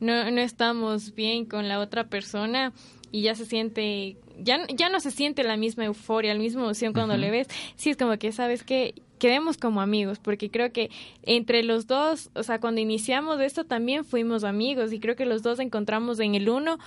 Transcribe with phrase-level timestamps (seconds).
[0.00, 2.72] no, no estamos bien con la otra persona
[3.10, 6.92] y ya se siente, ya, ya no se siente la misma euforia, la misma emoción
[6.92, 10.90] cuando le ves, sí es como que, ¿sabes que Quedemos como amigos, porque creo que
[11.22, 15.44] entre los dos, o sea, cuando iniciamos esto también fuimos amigos y creo que los
[15.44, 16.80] dos encontramos en el uno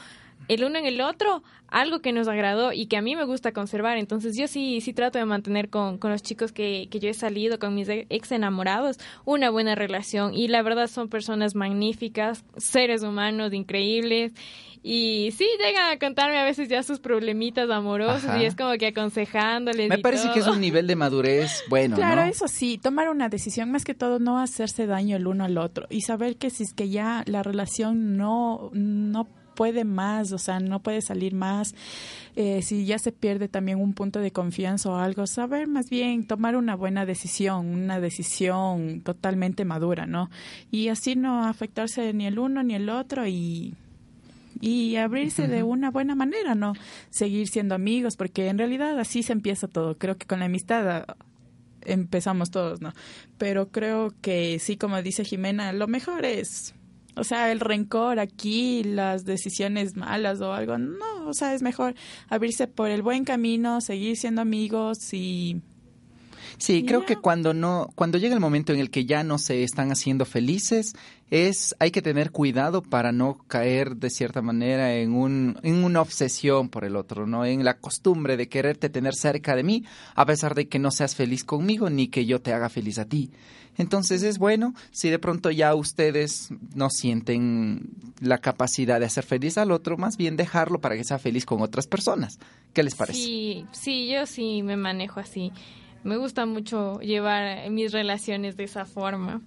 [0.47, 3.51] el uno en el otro algo que nos agradó y que a mí me gusta
[3.51, 3.97] conservar.
[3.97, 7.13] Entonces yo sí, sí trato de mantener con, con los chicos que, que yo he
[7.13, 10.33] salido, con mis ex enamorados, una buena relación.
[10.33, 14.33] Y la verdad son personas magníficas, seres humanos increíbles.
[14.87, 18.85] Y sí, llegan a contarme a veces ya sus problemitas amorosos y es como que
[18.85, 19.89] aconsejándoles.
[19.89, 21.95] Me parece que es un nivel de madurez bueno.
[21.95, 25.57] Claro, eso sí, tomar una decisión, más que todo no hacerse daño el uno al
[25.57, 30.37] otro y saber que si es que ya la relación no, no puede más, o
[30.37, 31.73] sea, no puede salir más.
[32.35, 36.27] Eh, si ya se pierde también un punto de confianza o algo, saber más bien
[36.27, 40.29] tomar una buena decisión, una decisión totalmente madura, ¿no?
[40.69, 43.73] Y así no afectarse ni el uno ni el otro y
[44.61, 46.73] y abrirse de una buena manera, ¿no?
[47.09, 49.97] Seguir siendo amigos, porque en realidad así se empieza todo.
[49.97, 51.17] Creo que con la amistad ah,
[51.81, 52.93] empezamos todos, ¿no?
[53.37, 56.73] Pero creo que sí, como dice Jimena, lo mejor es
[57.15, 61.95] o sea, el rencor aquí, las decisiones malas o algo, no, o sea, es mejor
[62.29, 65.61] abrirse por el buen camino, seguir siendo amigos y
[66.57, 69.63] Sí, creo que cuando no, cuando llega el momento en el que ya no se
[69.63, 70.93] están haciendo felices,
[71.29, 76.01] es hay que tener cuidado para no caer de cierta manera en un en una
[76.01, 80.25] obsesión por el otro, no, en la costumbre de quererte tener cerca de mí a
[80.25, 83.31] pesar de que no seas feliz conmigo ni que yo te haga feliz a ti.
[83.77, 87.89] Entonces es bueno si de pronto ya ustedes no sienten
[88.21, 91.61] la capacidad de hacer feliz al otro, más bien dejarlo para que sea feliz con
[91.61, 92.39] otras personas.
[92.73, 93.19] ¿Qué les parece?
[93.19, 95.51] Sí, sí, yo sí me manejo así.
[96.05, 99.41] Me gusta mucho llevar mis relaciones de esa forma.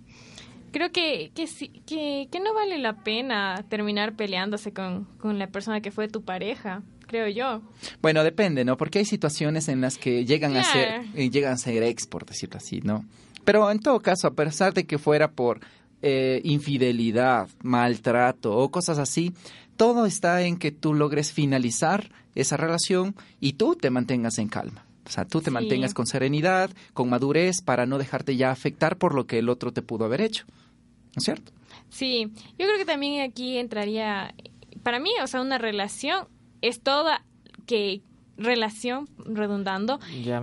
[0.72, 1.46] Creo que, que,
[1.86, 6.22] que, que no vale la pena terminar peleándose con, con la persona que fue tu
[6.22, 7.62] pareja creo yo.
[8.02, 8.76] Bueno, depende, ¿no?
[8.76, 12.26] Porque hay situaciones en las que llegan a ser eh, llegan a ser ex, por
[12.26, 13.04] decirlo así, ¿no?
[13.44, 15.60] Pero en todo caso, a pesar de que fuera por
[16.02, 19.32] eh, infidelidad, maltrato o cosas así,
[19.76, 24.84] todo está en que tú logres finalizar esa relación y tú te mantengas en calma.
[25.08, 29.14] O sea, tú te mantengas con serenidad, con madurez, para no dejarte ya afectar por
[29.14, 30.44] lo que el otro te pudo haber hecho.
[30.46, 31.50] ¿No es cierto?
[31.88, 34.34] Sí, yo creo que también aquí entraría,
[34.82, 36.28] para mí, o sea, una relación
[36.60, 37.24] es toda
[37.64, 38.02] que
[38.36, 39.98] relación, redundando,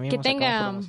[0.09, 0.79] que tenga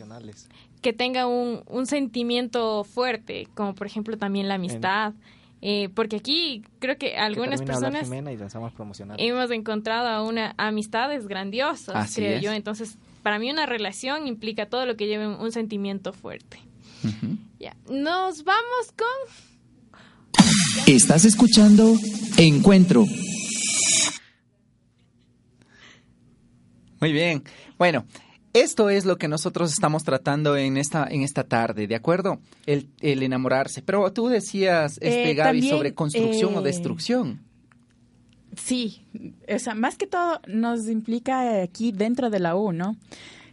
[0.80, 5.12] que tenga un, un sentimiento fuerte, como por ejemplo también la amistad.
[5.62, 8.08] Eh, porque aquí creo que algunas personas
[9.18, 12.52] hemos encontrado a una amistades grandiosas, creo yo.
[12.52, 16.60] Entonces, para mí una relación implica todo lo que lleve un, sentimiento fuerte.
[17.58, 19.08] Ya, nos vamos con...
[20.86, 21.96] Estás escuchando
[22.36, 23.04] Encuentro.
[27.00, 27.42] Muy bien.
[27.76, 28.06] Bueno,
[28.52, 32.38] esto es lo que nosotros estamos tratando en esta, en esta tarde, ¿de acuerdo?
[32.64, 33.82] El, el enamorarse.
[33.82, 37.40] Pero tú decías, este, eh, Gaby, sobre construcción o eh, destrucción.
[38.56, 39.06] Sí,
[39.48, 42.96] o sea, más que todo nos implica aquí dentro de la U, ¿no?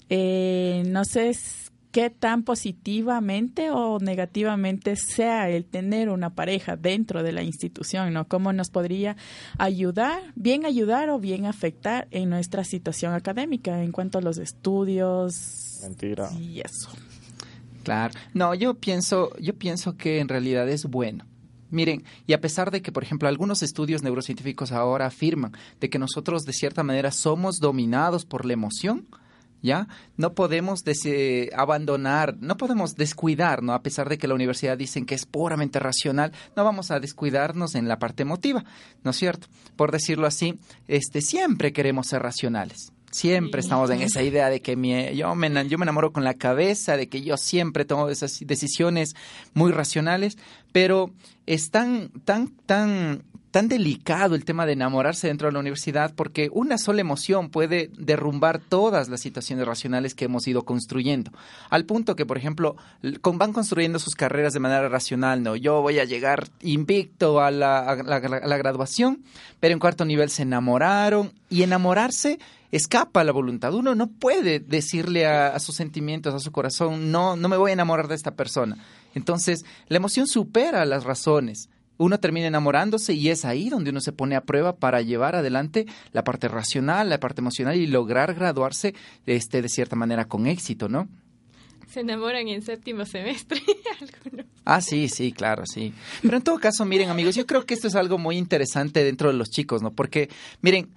[0.09, 1.33] Eh, no sé
[1.91, 8.27] qué tan positivamente o negativamente sea el tener una pareja dentro de la institución, ¿no?
[8.27, 9.15] Cómo nos podría
[9.59, 15.79] ayudar, bien ayudar o bien afectar en nuestra situación académica en cuanto a los estudios.
[15.83, 16.31] Mentira.
[16.39, 16.89] Y eso.
[17.83, 18.13] Claro.
[18.33, 21.25] No, yo pienso, yo pienso que en realidad es bueno.
[21.73, 25.97] Miren, y a pesar de que, por ejemplo, algunos estudios neurocientíficos ahora afirman de que
[25.97, 29.07] nosotros de cierta manera somos dominados por la emoción,
[29.63, 29.87] ¿ya?
[30.15, 30.83] No podemos
[31.57, 33.73] abandonar, no podemos descuidar, ¿no?
[33.73, 37.73] A pesar de que la universidad dicen que es puramente racional, no vamos a descuidarnos
[37.73, 38.63] en la parte emotiva,
[39.03, 39.47] ¿no es cierto?
[39.75, 42.93] Por decirlo así, este, siempre queremos ser racionales.
[43.13, 44.71] Siempre estamos en esa idea de que
[45.15, 49.13] yo, me, yo me enamoro con la cabeza, de que yo siempre tomo esas decisiones
[49.53, 50.35] muy racionales,
[50.73, 51.11] pero
[51.45, 53.23] es tan, tan, tan
[53.53, 57.91] tan delicado el tema de enamorarse dentro de la universidad porque una sola emoción puede
[57.95, 61.29] derrumbar todas las situaciones racionales que hemos ido construyendo.
[61.69, 62.77] Al punto que, por ejemplo,
[63.21, 65.55] van construyendo sus carreras de manera racional, ¿no?
[65.55, 67.93] Yo voy a llegar invicto a la,
[68.57, 69.23] graduación,
[69.59, 72.39] pero en cuarto nivel se enamoraron y enamorarse
[72.71, 73.75] escapa a la voluntad.
[73.75, 77.69] Uno no puede decirle a, a, sus sentimientos, a su corazón, no, no me voy
[77.69, 78.77] a enamorar de esta persona.
[79.13, 84.11] Entonces, la emoción supera las razones uno termina enamorándose y es ahí donde uno se
[84.11, 88.93] pone a prueba para llevar adelante la parte racional, la parte emocional y lograr graduarse
[89.25, 91.07] este, de cierta manera con éxito, ¿no?
[91.87, 93.61] Se enamoran en séptimo semestre.
[94.01, 94.47] algunos.
[94.65, 95.93] Ah, sí, sí, claro, sí.
[96.23, 99.31] Pero en todo caso, miren, amigos, yo creo que esto es algo muy interesante dentro
[99.31, 99.91] de los chicos, ¿no?
[99.91, 100.29] Porque,
[100.61, 100.89] miren,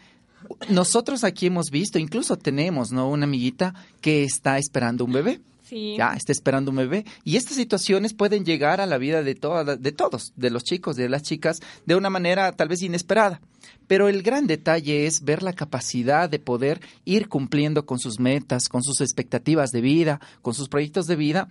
[0.70, 3.10] nosotros aquí hemos visto, incluso tenemos, ¿no?
[3.10, 5.40] Una amiguita que está esperando un bebé.
[5.68, 5.96] Sí.
[5.98, 7.04] Ya, está esperando un bebé.
[7.24, 10.94] Y estas situaciones pueden llegar a la vida de, toda- de todos, de los chicos,
[10.94, 13.40] de las chicas, de una manera tal vez inesperada.
[13.88, 18.68] Pero el gran detalle es ver la capacidad de poder ir cumpliendo con sus metas,
[18.68, 21.48] con sus expectativas de vida, con sus proyectos de vida,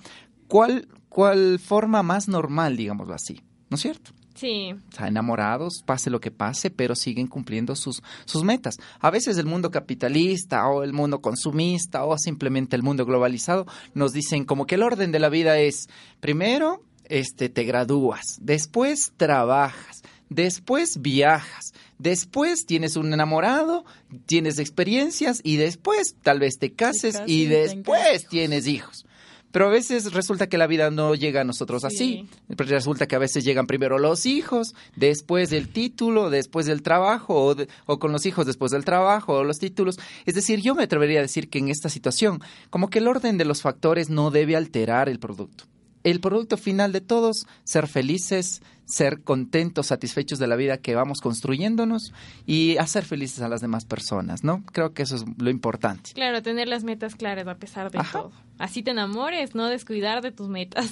[0.47, 3.41] cuál, cuál forma más normal, digámoslo así.
[3.69, 4.11] ¿No es cierto?
[4.35, 4.73] Sí.
[4.73, 8.75] O sea, enamorados, pase lo que pase, pero siguen cumpliendo sus, sus metas.
[8.99, 14.11] A veces el mundo capitalista o el mundo consumista o simplemente el mundo globalizado nos
[14.11, 15.87] dicen como que el orden de la vida es,
[16.19, 23.85] primero, este, te gradúas, después trabajas, después viajas, después tienes un enamorado,
[24.25, 29.05] tienes experiencias y después tal vez te cases y después tienes hijos.
[29.55, 32.27] Pero a veces resulta que la vida no llega a nosotros así.
[32.49, 37.55] Resulta que a veces llegan primero los hijos, después el título, después del trabajo, o,
[37.55, 39.97] de- o con los hijos después del trabajo, o los títulos.
[40.25, 43.37] Es decir, yo me atrevería a decir que en esta situación, como que el orden
[43.37, 45.63] de los factores no debe alterar el producto.
[46.05, 51.19] El producto final de todos, ser felices, ser contentos, satisfechos de la vida que vamos
[51.19, 52.13] construyéndonos
[52.45, 54.63] y hacer felices a las demás personas, ¿no?
[54.67, 56.11] Creo que eso es lo importante.
[56.13, 58.19] Claro, tener las metas claras a pesar de Ajá.
[58.19, 58.31] todo.
[58.59, 60.91] Así te enamores, no descuidar de tus metas.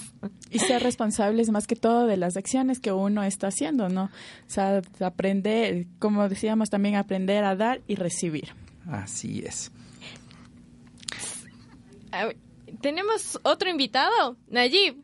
[0.50, 4.06] Y ser responsables más que todo de las acciones que uno está haciendo, ¿no?
[4.06, 4.10] O
[4.50, 8.50] sea, aprender, como decíamos también, aprender a dar y recibir.
[8.88, 9.72] Así es.
[12.82, 14.96] Tenemos otro invitado, Nayib.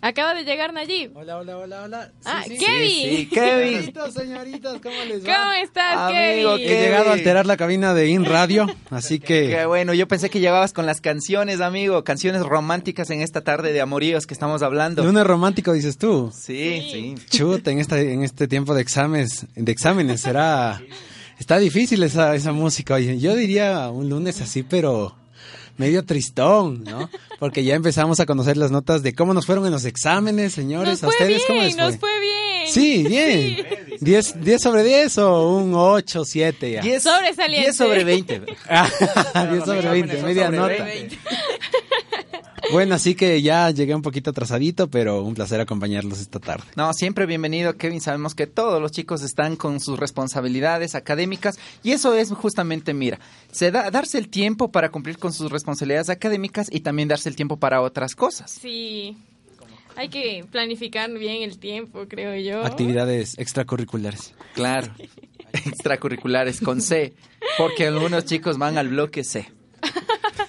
[0.00, 1.16] Acaba de llegar Nayib.
[1.16, 2.06] Hola, hola, hola, hola.
[2.20, 2.90] Sí, Ah, sí, Kevin.
[2.90, 3.72] Sí, Kevin.
[3.72, 5.34] Señoritas, señoritas, ¿cómo les va?
[5.34, 6.66] ¿Cómo estás, Amigo, Kevin?
[6.68, 6.78] ¿qué?
[6.78, 10.28] He llegado a alterar la cabina de In Radio, así Qué que bueno, yo pensé
[10.28, 14.60] que llegabas con las canciones, amigo, canciones románticas en esta tarde de amoríos que estamos
[14.62, 15.02] hablando.
[15.04, 16.30] lunes romántico dices tú.
[16.38, 17.14] Sí, sí.
[17.30, 20.82] Chuta, en este, en este tiempo de exámenes, de exámenes será,
[21.38, 22.92] está difícil esa, esa música.
[22.96, 25.16] Oye, yo diría un lunes así, pero
[25.76, 27.10] medio tristón, ¿no?
[27.38, 31.02] Porque ya empezamos a conocer las notas de cómo nos fueron en los exámenes, señores.
[31.02, 31.82] Nos ¿A ustedes cómo les fue?
[31.84, 32.34] nos fue bien.
[32.66, 33.66] Sí, bien.
[34.00, 36.80] 10, 10 sobre 10 o un 8, 7 ya.
[36.80, 37.66] 10 Sobresaliente.
[37.66, 38.40] 10 sobre 20.
[38.40, 40.84] 10 sobre 20, media sobre nota.
[40.84, 41.18] 20.
[42.74, 46.64] Bueno, así que ya llegué un poquito atrasadito, pero un placer acompañarlos esta tarde.
[46.74, 48.00] No, siempre bienvenido, Kevin.
[48.00, 53.20] Sabemos que todos los chicos están con sus responsabilidades académicas y eso es justamente, mira,
[53.52, 57.36] se da, darse el tiempo para cumplir con sus responsabilidades académicas y también darse el
[57.36, 58.50] tiempo para otras cosas.
[58.50, 59.16] Sí.
[59.94, 62.66] Hay que planificar bien el tiempo, creo yo.
[62.66, 64.34] Actividades extracurriculares.
[64.52, 64.92] Claro.
[65.52, 67.14] Extracurriculares con C,
[67.56, 69.48] porque algunos chicos van al bloque C.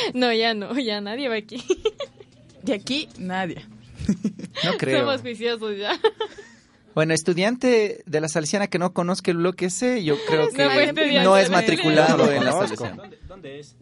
[0.14, 1.64] No, ya no, ya nadie va aquí.
[2.62, 3.64] De aquí, nadie.
[4.64, 5.00] No creo.
[5.00, 5.98] Somos juiciosos ya.
[6.94, 10.70] Bueno, estudiante de la Salesiana que no conozca el bloque C, yo creo que No
[10.70, 12.52] estudiante no es matriculado en la.
[12.52, 12.96] Salesiana.
[12.96, 13.76] ¿Dónde, dónde es?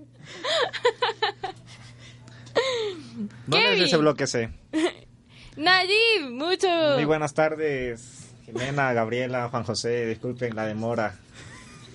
[3.46, 3.82] ¿Dónde Kevin.
[3.82, 4.50] es ese bloque C?
[5.56, 6.68] Nayib, mucho.
[6.94, 11.16] Muy buenas tardes, Jimena, Gabriela, Juan José, disculpen la demora.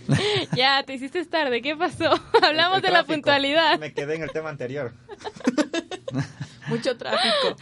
[0.56, 2.12] Ya, te hiciste tarde, ¿qué pasó?
[2.42, 3.80] Hablamos de la puntualidad.
[3.80, 4.94] Me quedé en el tema anterior,
[6.68, 7.58] Mucho tráfico.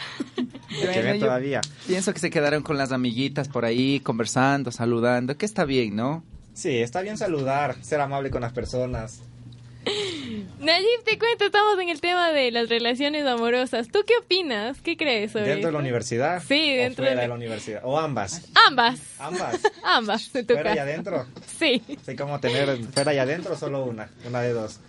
[0.84, 1.62] Bueno, todavía.
[1.88, 6.24] pienso que se quedaron con las amiguitas por ahí, conversando, saludando, que está bien, ¿no?
[6.54, 9.22] Sí, está bien saludar, ser amable con las personas.
[10.60, 13.88] Nayib, te cuento, estamos en el tema de las relaciones amorosas.
[13.88, 14.80] ¿Tú qué opinas?
[14.82, 16.44] ¿Qué crees sobre ¿Dentro de la universidad?
[16.48, 17.82] Sí, o dentro fuera de- de la universidad.
[17.84, 18.44] O ambas.
[18.68, 19.00] Ambas.
[19.20, 19.60] Ambas.
[19.84, 20.88] Ambas, en tu ¿Fuera y caso.
[20.90, 21.26] adentro?
[21.58, 21.82] Sí.
[22.06, 24.80] Sé cómo tener fuera y adentro solo una, una de dos.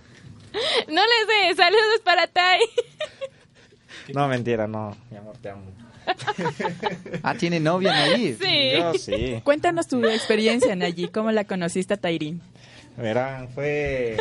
[0.89, 2.59] No le sé, saludos para Tai.
[4.15, 5.63] No, mentira, no, mi amor, te amo.
[7.23, 8.35] Ah, tiene novia ahí.
[8.41, 8.73] Sí.
[8.77, 9.41] Yo sí.
[9.45, 11.07] Cuéntanos tu experiencia, Nayi.
[11.09, 12.43] ¿Cómo la conociste a Tairín?
[12.97, 14.17] Verán, fue...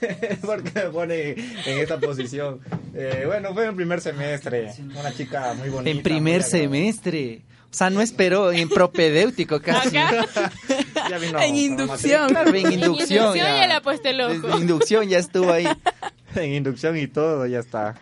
[0.40, 2.60] ¿Por qué me pone en esta posición?
[2.94, 4.72] Eh, bueno, fue en el primer semestre.
[4.98, 5.90] Una chica muy bonita.
[5.90, 7.42] En primer semestre.
[7.70, 9.96] O sea, no esperó, en propedéutico casi.
[9.96, 10.26] Acá.
[11.10, 12.28] Ya vino En con la inducción.
[12.28, 13.34] Claro, en En inducción.
[13.34, 14.46] inducción ya puesto el ojo.
[14.46, 15.66] Desde inducción ya estuvo ahí.
[16.34, 17.94] En inducción y todo, ya está.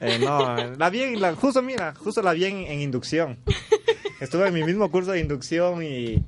[0.00, 3.38] Eh, no, la vi, en la, justo mira, justo la vi en, en inducción.
[4.20, 6.22] Estuve en mi mismo curso de inducción y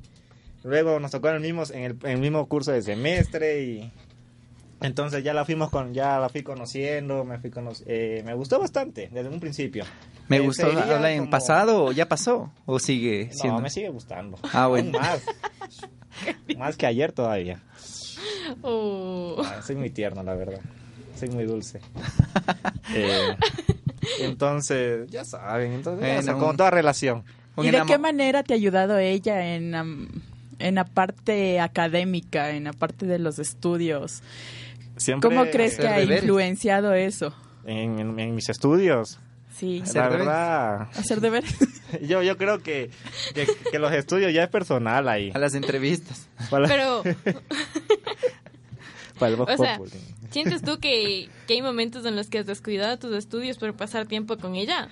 [0.65, 3.91] luego nos tocó en el mismo, en el, en el mismo curso de semestre y
[4.81, 8.59] entonces ya la fuimos con, ya la fui conociendo, me fui cono- eh, me gustó
[8.59, 9.85] bastante desde un principio.
[10.27, 10.67] Me Eh, gustó.
[10.67, 12.51] sería ¿Habla en como- pasado o ya pasó?
[12.65, 13.57] ¿O sigue siendo?
[13.57, 14.37] No, me sigue gustando.
[14.53, 14.97] Ah, bueno.
[14.99, 15.23] Aún más.
[16.57, 17.61] más que ayer todavía.
[18.61, 19.41] Oh.
[19.45, 20.59] Ah, soy muy tierno, la verdad.
[21.15, 21.79] Soy muy dulce.
[22.93, 23.35] Eh,
[24.21, 27.23] entonces, ya saben, entonces, ya Bueno, como toda relación.
[27.57, 30.07] ¿Y de qué manera te ha ayudado ella en, am,
[30.59, 34.21] en la parte académica, en la parte de los estudios?
[34.97, 36.23] Siempre ¿Cómo crees que ha deberes.
[36.23, 37.33] influenciado eso?
[37.65, 39.19] En, en- en mis estudios,
[39.57, 40.25] Sí, Hacer la deberes.
[40.27, 41.55] verdad, hacer deberes.
[42.07, 42.89] yo, yo creo que,
[43.33, 45.31] que, que los estudios ya es personal ahí.
[45.33, 46.27] A las entrevistas.
[46.49, 47.03] Para, Pero,
[49.19, 49.79] para el Vox o sea.
[50.29, 54.07] ¿sientes tú que, que hay momentos en los que has descuidado tus estudios por pasar
[54.07, 54.89] tiempo con ella?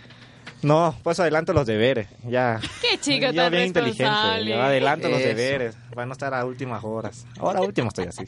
[0.64, 2.60] No, pues adelanto los deberes, ya.
[2.82, 7.26] Qué chico tan bien inteligente, yo adelanto los deberes, para no estar a últimas horas.
[7.40, 8.26] Ahora último estoy así.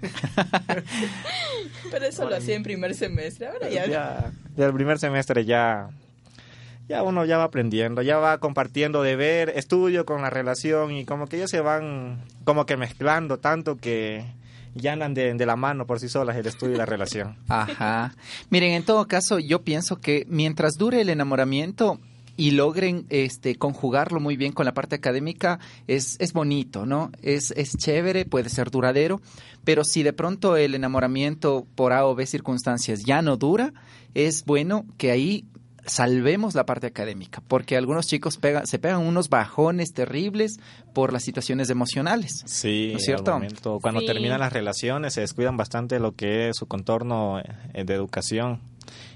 [1.90, 3.86] Pero eso lo hacía en primer semestre, ahora ya...
[3.86, 5.88] ya, ya el primer semestre ya,
[6.88, 11.26] ya uno ya va aprendiendo, ya va compartiendo deber, estudio con la relación y como
[11.26, 14.24] que ellos se van como que mezclando tanto que
[14.78, 17.36] ya andan de, de la mano por sí solas el estudio y la relación.
[17.48, 18.14] Ajá.
[18.50, 22.00] Miren, en todo caso, yo pienso que mientras dure el enamoramiento
[22.38, 25.58] y logren este conjugarlo muy bien con la parte académica,
[25.88, 27.10] es, es bonito, ¿no?
[27.20, 29.20] Es, es chévere, puede ser duradero,
[29.64, 33.72] pero si de pronto el enamoramiento por A o B circunstancias ya no dura,
[34.14, 35.46] es bueno que ahí
[35.88, 40.58] salvemos la parte académica, porque algunos chicos pega- se pegan unos bajones terribles
[40.92, 42.42] por las situaciones emocionales.
[42.46, 43.32] Sí, ¿No es cierto?
[43.32, 44.06] momento- cuando Sí.
[44.06, 48.60] terminan las relaciones se descuidan bastante de lo que es su contorno eh, de educación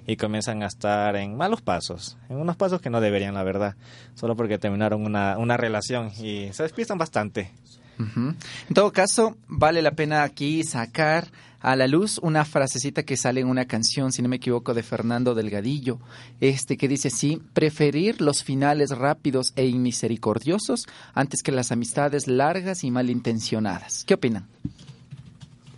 [0.06, 3.76] y comienzan a estar en malos pasos, en unos pasos que no deberían, la verdad,
[4.14, 7.52] solo porque terminaron una, una relación y se despistan bastante.
[7.98, 11.28] En todo caso, vale la pena aquí sacar
[11.60, 14.82] a la luz una frasecita que sale en una canción, si no me equivoco, de
[14.82, 16.00] Fernando Delgadillo,
[16.40, 22.82] este que dice así, preferir los finales rápidos e inmisericordiosos antes que las amistades largas
[22.82, 24.04] y malintencionadas.
[24.04, 24.46] ¿Qué opinan?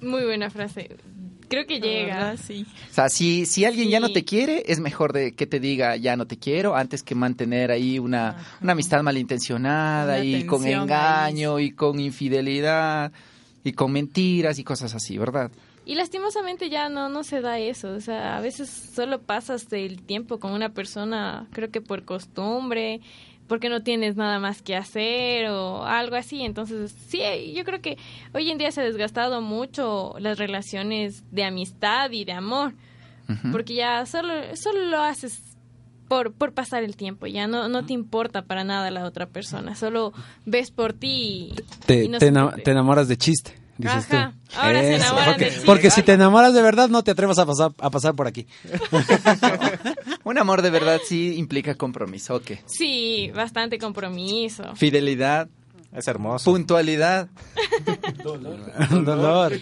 [0.00, 0.97] Muy buena frase.
[1.54, 2.14] Creo que llega.
[2.14, 2.66] verdad, sí.
[2.90, 5.96] O sea, si, si alguien ya no te quiere, es mejor de que te diga
[5.96, 10.66] ya no te quiero antes que mantener ahí una, una amistad malintencionada Una y con
[10.66, 13.12] engaño y con infidelidad
[13.62, 15.50] y con mentiras y cosas así, ¿verdad?
[15.87, 17.92] Y lastimosamente ya no, no se da eso.
[17.92, 23.00] O sea, a veces solo pasas el tiempo con una persona, creo que por costumbre,
[23.46, 26.42] porque no tienes nada más que hacer o algo así.
[26.42, 27.20] Entonces, sí,
[27.54, 27.98] yo creo que
[28.32, 32.72] hoy en día se ha desgastado mucho las relaciones de amistad y de amor,
[33.52, 35.40] porque ya solo, solo lo haces
[36.08, 39.74] por, por pasar el tiempo, ya no, no te importa para nada la otra persona,
[39.74, 40.12] solo
[40.44, 41.54] ves por ti y,
[41.86, 44.56] Te, y no te enamoras de chiste, dices Ajá, tú.
[44.60, 45.66] ahora se enamoran porque, de chiste.
[45.66, 48.46] porque si te enamoras de verdad, no te atrevas a pasar, a pasar por aquí.
[50.25, 52.52] Un amor de verdad sí implica compromiso, ¿ok?
[52.66, 54.75] Sí, bastante compromiso.
[54.75, 55.49] Fidelidad,
[55.93, 56.50] Es hermoso.
[56.50, 57.28] puntualidad,
[58.23, 58.59] Dolor.
[59.04, 59.52] dolor.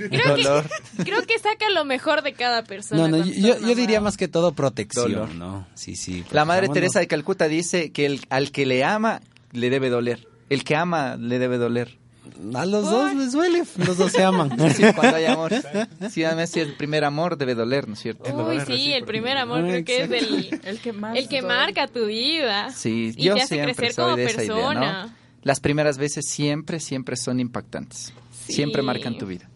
[1.05, 3.09] Creo que saca lo mejor de cada persona.
[3.09, 5.35] No, no, yo, diría más que todo protección, Dolor.
[5.35, 5.67] ¿no?
[5.75, 6.25] Sí, sí.
[6.31, 9.21] La madre Teresa de Calcuta dice que el, al que le ama
[9.53, 10.29] le debe doler.
[10.49, 11.99] El que ama le debe doler.
[12.55, 14.51] A los dos les duele, los dos se aman.
[14.75, 15.53] Sí, cuando hay amor.
[16.11, 18.33] Sí, además si el primer amor debe doler, ¿no es cierto?
[18.35, 21.17] Uy, sí, el primer amor creo que es el, El que más...
[21.17, 22.71] el que marca tu vida.
[22.71, 25.07] Sí, y yo te hace siempre crecer soy como de esa idea, persona.
[25.07, 25.13] ¿no?
[25.43, 28.13] Las primeras veces siempre, siempre son impactantes.
[28.47, 28.53] Sí.
[28.53, 29.49] Siempre marcan tu vida.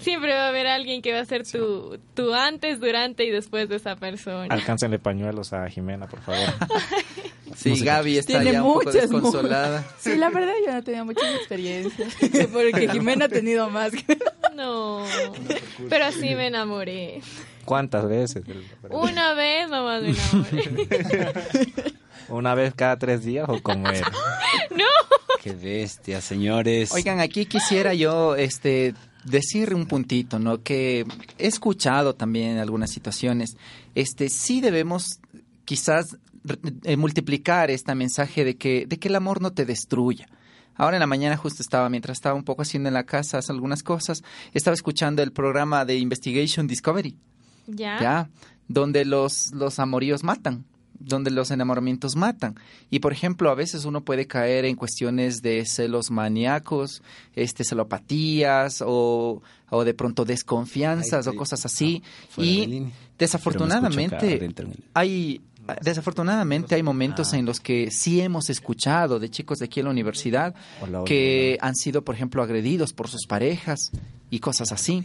[0.00, 3.68] Siempre va a haber alguien que va a ser tu, tu antes, durante y después
[3.68, 4.46] de esa persona.
[4.48, 6.48] Alcáncenle pañuelos a Jimena, por favor.
[7.56, 9.86] Sí, Gaby está Tiene ya un poco muchas desconsolada.
[9.98, 12.14] Sí, la verdad yo no tenía muchas experiencias.
[12.52, 13.92] Porque Jimena ha tenido más.
[13.92, 14.18] que-
[14.54, 15.04] No,
[15.88, 17.20] pero así me enamoré.
[17.64, 18.42] ¿Cuántas veces?
[18.90, 21.32] Una vez nomás me enamoré.
[22.28, 24.10] ¿Una vez cada tres días o como era?
[25.42, 26.92] Qué bestia, señores.
[26.92, 30.62] Oigan, aquí quisiera yo este decir un puntito, ¿no?
[30.62, 31.04] Que
[31.38, 33.56] he escuchado también en algunas situaciones,
[33.94, 35.18] este sí debemos
[35.64, 36.16] quizás
[36.96, 40.26] multiplicar este mensaje de que de que el amor no te destruya.
[40.80, 43.82] Ahora en la mañana justo estaba, mientras estaba un poco haciendo en la casa algunas
[43.82, 44.22] cosas,
[44.54, 47.18] estaba escuchando el programa de Investigation Discovery,
[47.66, 48.00] ¿Ya?
[48.00, 48.30] ¿ya?
[48.66, 50.64] Donde los, los amoríos matan,
[50.98, 52.54] donde los enamoramientos matan.
[52.88, 57.02] Y por ejemplo, a veces uno puede caer en cuestiones de celos maníacos,
[57.34, 62.02] este, celopatías o, o de pronto desconfianzas o cosas así.
[62.36, 64.48] de y desafortunadamente
[64.94, 65.42] hay
[65.82, 67.38] desafortunadamente hay momentos Ah.
[67.38, 71.04] en los que sí hemos escuchado de chicos de aquí en la universidad Hola, hola,
[71.06, 73.90] que han sido por ejemplo agredidos por sus parejas
[74.30, 75.04] y cosas así.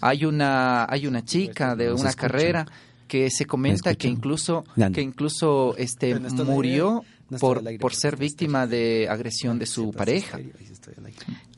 [0.00, 2.66] Hay una hay una chica de Nos una carrera
[3.08, 7.04] que se comenta ¿Me que incluso que incluso este murió
[7.40, 8.24] por por ser no está.
[8.24, 10.38] víctima de agresión de su Siempre pareja.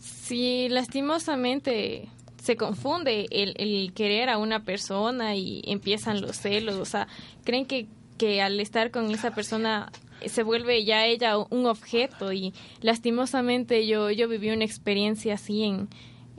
[0.01, 2.09] Sí, lastimosamente
[2.43, 7.09] se confunde el, el querer a una persona y empiezan los celos, o sea,
[7.45, 7.87] creen que,
[8.19, 9.91] que al estar con esa persona
[10.27, 15.89] se vuelve ya ella un objeto y lastimosamente yo, yo viví una experiencia así en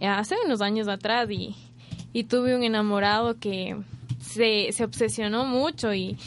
[0.02, 1.56] hace unos años atrás y,
[2.14, 3.78] y tuve un enamorado que
[4.20, 6.18] se, se obsesionó mucho y,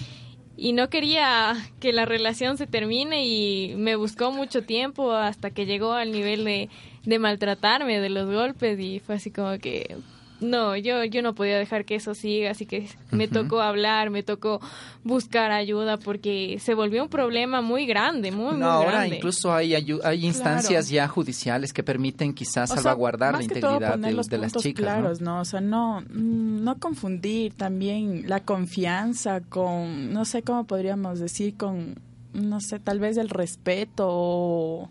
[0.56, 5.66] y no quería que la relación se termine y me buscó mucho tiempo hasta que
[5.66, 6.68] llegó al nivel de,
[7.04, 9.96] de maltratarme, de los golpes y fue así como que
[10.40, 14.22] no, yo, yo no podía dejar que eso siga, así que me tocó hablar, me
[14.22, 14.61] tocó
[15.05, 19.16] buscar ayuda porque se volvió un problema muy grande, muy, muy ahora grande.
[19.16, 23.98] incluso hay, ayu- hay instancias ya judiciales que permiten quizás O sea, salvaguardar la integridad
[23.98, 24.85] de, los de las chicas.
[24.85, 24.87] ¿no?
[25.01, 25.40] claros, ¿no?
[25.40, 31.57] O sea, no, mm, no confundir también la confianza con, no sé cómo podríamos decir,
[31.57, 31.96] con,
[32.33, 34.90] no sé, tal vez el respeto o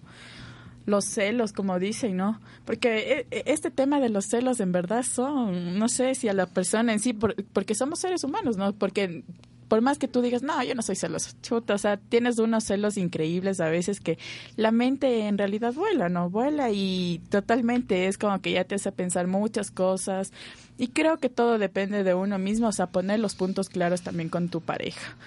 [0.88, 2.42] los celos, como dicen, ¿no?
[2.66, 6.34] Porque e- e- este tema de los celos en verdad son, no sé si a
[6.34, 8.74] la persona en sí, por- porque somos seres humanos, ¿no?
[8.74, 9.24] Porque
[9.68, 12.64] por más que tú digas, no, yo no soy celoso, chuta, o sea, tienes unos
[12.64, 14.18] celos increíbles a veces que
[14.56, 16.30] la mente en realidad vuela, ¿no?
[16.30, 20.32] Vuela y totalmente es como que ya te hace pensar muchas cosas
[20.78, 24.30] y creo que todo depende de uno mismo, o sea, poner los puntos claros también
[24.30, 25.18] con tu pareja.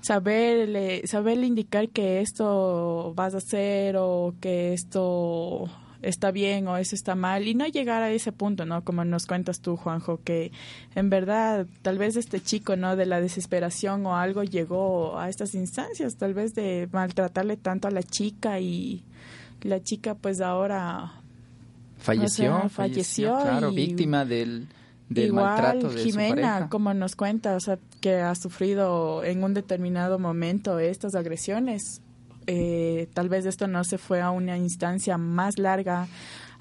[0.00, 5.68] Saberle, saberle indicar que esto vas a hacer o que esto
[6.02, 8.82] está bien o eso está mal y no llegar a ese punto, ¿no?
[8.82, 10.50] Como nos cuentas tú, Juanjo, que
[10.94, 12.96] en verdad tal vez este chico, ¿no?
[12.96, 17.90] De la desesperación o algo llegó a estas instancias, tal vez de maltratarle tanto a
[17.90, 19.02] la chica y
[19.62, 21.12] la chica pues ahora
[21.98, 24.68] Falleció, falleció, falleció claro, y- víctima del,
[25.10, 26.68] del Igual maltrato de su Jimena, pareja.
[26.70, 32.00] como nos cuenta, o sea, que ha sufrido en un determinado momento estas agresiones.
[32.46, 36.08] Eh, tal vez esto no se fue a una instancia más larga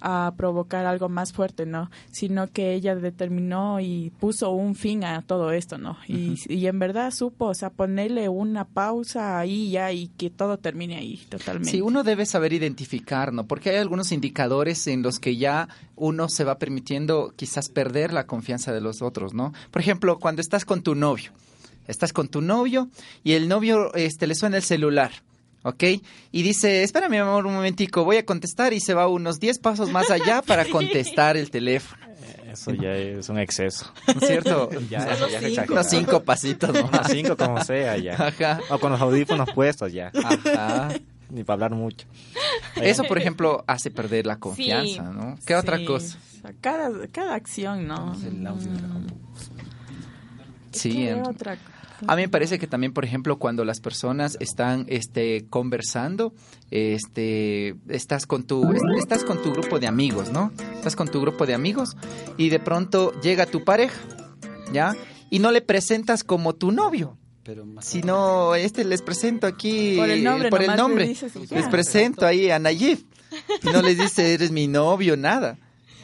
[0.01, 1.89] a provocar algo más fuerte, ¿no?
[2.11, 5.97] Sino que ella determinó y puso un fin a todo esto, ¿no?
[6.07, 10.57] Y, y en verdad supo, o sea, ponerle una pausa ahí ya y que todo
[10.57, 11.71] termine ahí totalmente.
[11.71, 13.45] Sí, uno debe saber identificar, ¿no?
[13.45, 18.25] Porque hay algunos indicadores en los que ya uno se va permitiendo quizás perder la
[18.25, 19.53] confianza de los otros, ¿no?
[19.71, 21.31] Por ejemplo, cuando estás con tu novio,
[21.87, 22.89] estás con tu novio
[23.23, 25.11] y el novio este, le suena el celular.
[25.63, 25.83] ¿Ok?
[26.31, 29.59] Y dice, espérame, mi amor, un momentico, voy a contestar y se va unos 10
[29.59, 32.01] pasos más allá para contestar el teléfono.
[32.51, 33.91] Eso ya es un exceso.
[34.07, 34.69] ¿No es cierto?
[34.89, 35.73] Ya, eso ya es exagerado.
[35.73, 36.85] Unos cinco pasitos, ¿no?
[36.87, 38.13] Unos cinco como sea ya.
[38.15, 38.59] Ajá.
[38.69, 40.11] O con los audífonos puestos ya.
[40.23, 40.89] Ajá.
[41.29, 42.07] Ni para hablar mucho.
[42.81, 45.37] Eso, por ejemplo, hace perder la confianza, ¿no?
[45.45, 46.17] ¿Qué otra Sí, cosa?
[46.17, 48.15] o sea, cada, cada acción, ¿no?
[48.25, 49.07] El audio de la Mm,
[50.71, 51.78] Sí, ¿qué en- otra cosa?
[52.07, 56.33] A mí me parece que también, por ejemplo, cuando las personas están este, conversando,
[56.71, 60.51] este, estás con tu, est- estás con tu grupo de amigos, ¿no?
[60.73, 61.95] Estás con tu grupo de amigos
[62.37, 63.99] y de pronto llega tu pareja,
[64.73, 64.95] ¿ya?
[65.29, 70.09] Y no le presentas como tu novio, Pero más sino este les presento aquí Por
[70.09, 72.99] el nombre, por el le dices les presento ahí a Nayib
[73.63, 75.57] y no les dice eres mi novio, nada.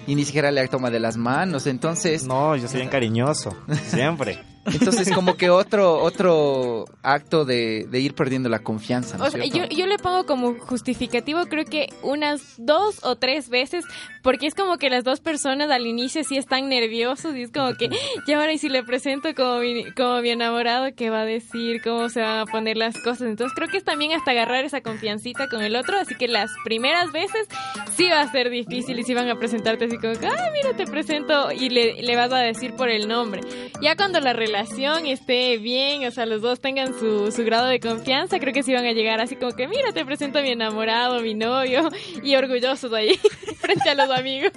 [0.07, 3.57] Y ni siquiera le toma de las manos, entonces No, yo soy bien cariñoso.
[3.87, 4.43] Siempre.
[4.65, 9.45] Entonces como que otro otro acto de, de ir perdiendo la confianza, ¿no O sea,
[9.45, 13.85] yo, yo le pongo como justificativo creo que unas dos o tres veces,
[14.23, 17.75] porque es como que las dos personas al inicio sí están nerviosos y es como
[17.75, 17.89] que,
[18.25, 21.81] y ahora y si le presento como mi, como mi enamorado, ¿qué va a decir?
[21.83, 23.27] ¿Cómo se van a poner las cosas?
[23.27, 26.49] Entonces creo que es también hasta agarrar esa confiancita con el otro, así que las
[26.63, 27.47] primeras veces
[27.95, 30.85] sí va a ser difícil y sí van a presentarte así como ah, mira, te
[30.85, 33.41] presento y le, le vas a decir por el nombre.
[33.81, 37.79] Ya cuando la relación esté bien, o sea, los dos tengan su, su grado de
[37.79, 40.49] confianza, creo que sí van a llegar así como que, mira, te presento a mi
[40.49, 41.89] enamorado, mi novio,
[42.23, 43.17] y orgullosos ahí
[43.59, 44.51] frente a los amigos.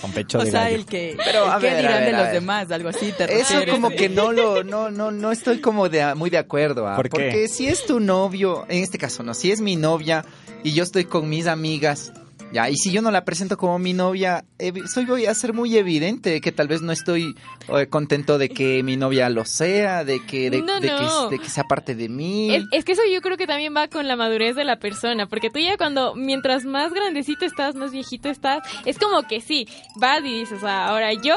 [0.00, 0.76] Con pecho O de sea, gallo.
[0.76, 2.34] el que, Pero, a el que ver, a dirán ver, de a los ver.
[2.34, 3.74] demás, algo así te Eso refieres.
[3.74, 6.96] como que no lo, no, no, no estoy como de, muy de acuerdo, ¿ah?
[6.96, 7.10] ¿Por qué?
[7.10, 10.24] porque si es tu novio, en este caso no, si es mi novia
[10.62, 12.12] y yo estoy con mis amigas,
[12.54, 14.44] ya, y si yo no la presento como mi novia,
[14.86, 17.34] soy voy a ser muy evidente que tal vez no estoy
[17.68, 21.28] eh, contento de que mi novia lo sea, de que, de, No, de no.
[21.28, 22.54] que, de que sea parte de mí.
[22.54, 25.26] Es, es que eso yo creo que también va con la madurez de la persona,
[25.26, 29.66] porque tú ya cuando, mientras más grandecito estás, más viejito estás, es como que sí,
[29.96, 31.34] vas y dices, ah, ahora yo,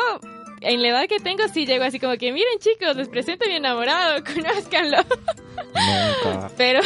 [0.61, 3.47] en la edad que tengo, sí llego así como que, miren chicos, les presento a
[3.47, 4.97] mi enamorado, conózcanlo.
[6.23, 6.51] Nunca.
[6.57, 6.79] Pero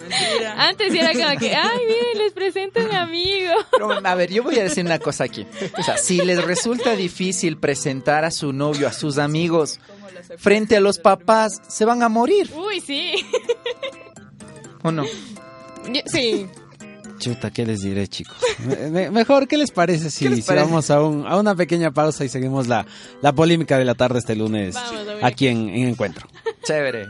[0.00, 0.54] Mentira.
[0.68, 3.52] antes sí era como que, ay, miren, les presento a mi amigo.
[3.72, 5.46] Pero, a ver, yo voy a decir una cosa aquí.
[5.78, 9.78] O sea, si les resulta difícil presentar a su novio, a sus amigos,
[10.38, 13.12] frente a los papás, se van a morir, Uy, sí.
[14.82, 15.04] ¿o no?
[15.04, 16.46] Yo- sí.
[17.18, 18.36] Chuta, ¿qué les diré, chicos?
[18.64, 21.54] Me- me- mejor, ¿qué les parece si, ¿Qué les si vamos a, un- a una
[21.54, 22.86] pequeña pausa y seguimos la,
[23.22, 26.28] la polémica de la tarde este lunes Vamos, aquí en, en Encuentro?
[26.64, 27.06] Chévere.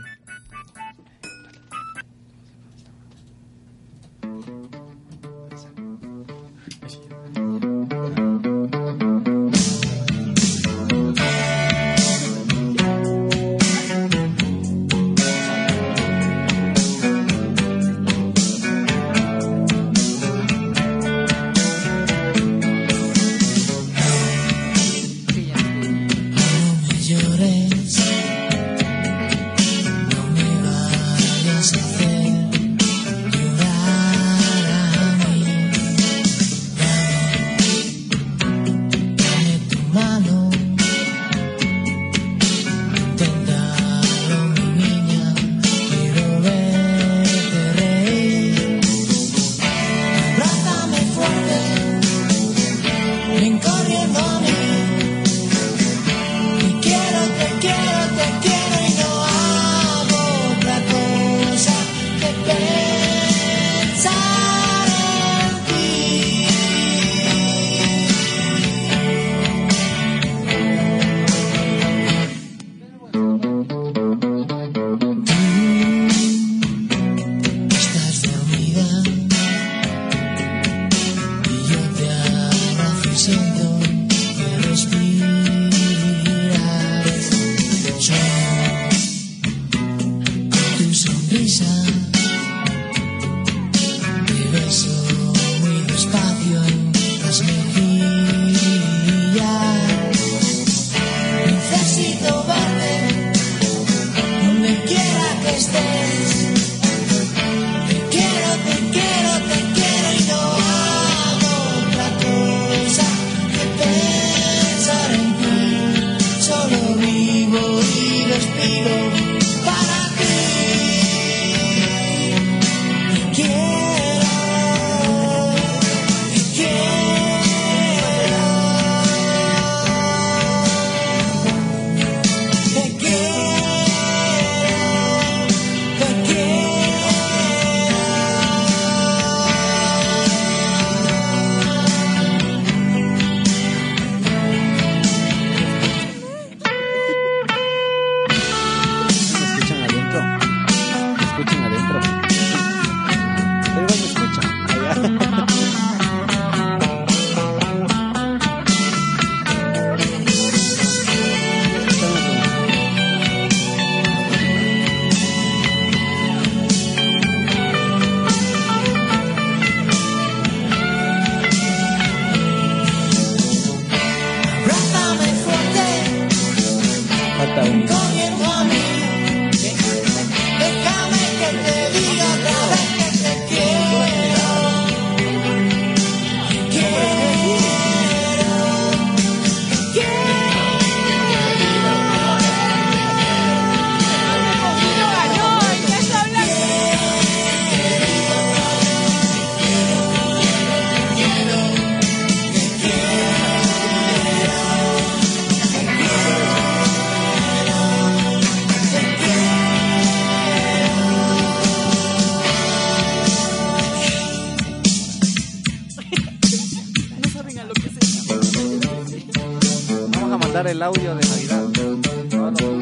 [220.89, 221.63] Audio de Navidad.
[221.77, 222.81] No, no, no, no, no.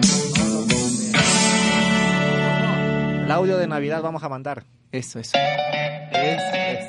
[3.25, 4.63] El audio de Navidad vamos a mandar.
[4.93, 5.37] Eso, eso.
[6.13, 6.85] Es, es,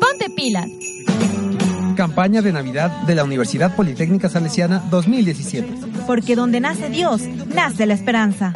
[0.00, 0.66] Ponte pilas.
[1.94, 5.74] Campaña de Navidad de la Universidad Politécnica Salesiana 2017.
[6.06, 7.20] Porque donde nace Dios,
[7.54, 8.54] nace la esperanza.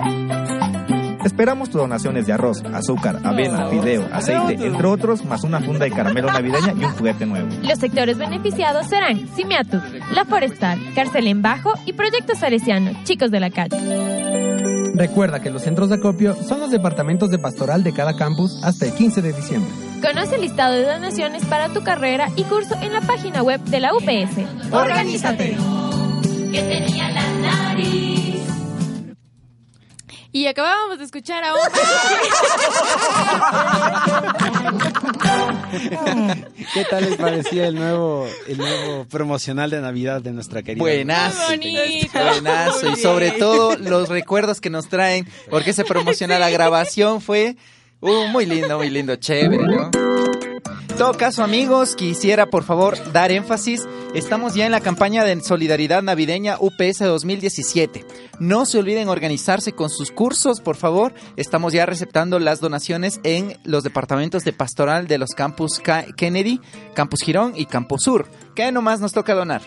[1.25, 5.91] Esperamos tus donaciones de arroz, azúcar, avena, fideo, aceite, entre otros, más una funda de
[5.91, 7.49] caramelo navideña y un juguete nuevo.
[7.63, 9.81] Los sectores beneficiados serán Simiatu,
[10.15, 13.77] La Forestal, Cárcel en Bajo y Proyecto Salesiano, Chicos de la Calle.
[14.95, 18.87] Recuerda que los centros de acopio son los departamentos de pastoral de cada campus hasta
[18.87, 19.71] el 15 de diciembre.
[20.01, 23.81] Conoce el listado de donaciones para tu carrera y curso en la página web de
[23.81, 24.71] la UPS.
[24.71, 25.57] ¡Organízate!
[26.53, 28.04] Que tenía la nariz.
[30.35, 31.61] Y acabábamos de escuchar a un...
[36.75, 40.83] ¿Qué tal les parecía el nuevo, el nuevo promocional de Navidad de nuestra querida?
[40.83, 41.39] Buenazo.
[42.13, 42.91] Buenazo.
[42.91, 47.57] Y sobre todo los recuerdos que nos traen, porque se promociona la grabación fue
[48.01, 49.91] Uh, muy lindo, muy lindo, chévere, ¿no?
[50.99, 53.87] Todo caso, amigos, quisiera por favor dar énfasis.
[54.15, 58.07] Estamos ya en la campaña de solidaridad navideña UPS 2017.
[58.39, 61.13] No se olviden organizarse con sus cursos, por favor.
[61.37, 66.61] Estamos ya receptando las donaciones en los departamentos de pastoral de los campus Ca- Kennedy,
[66.95, 68.29] Campus Girón y Campus Sur.
[68.55, 69.63] ¿Qué nomás nos toca donar?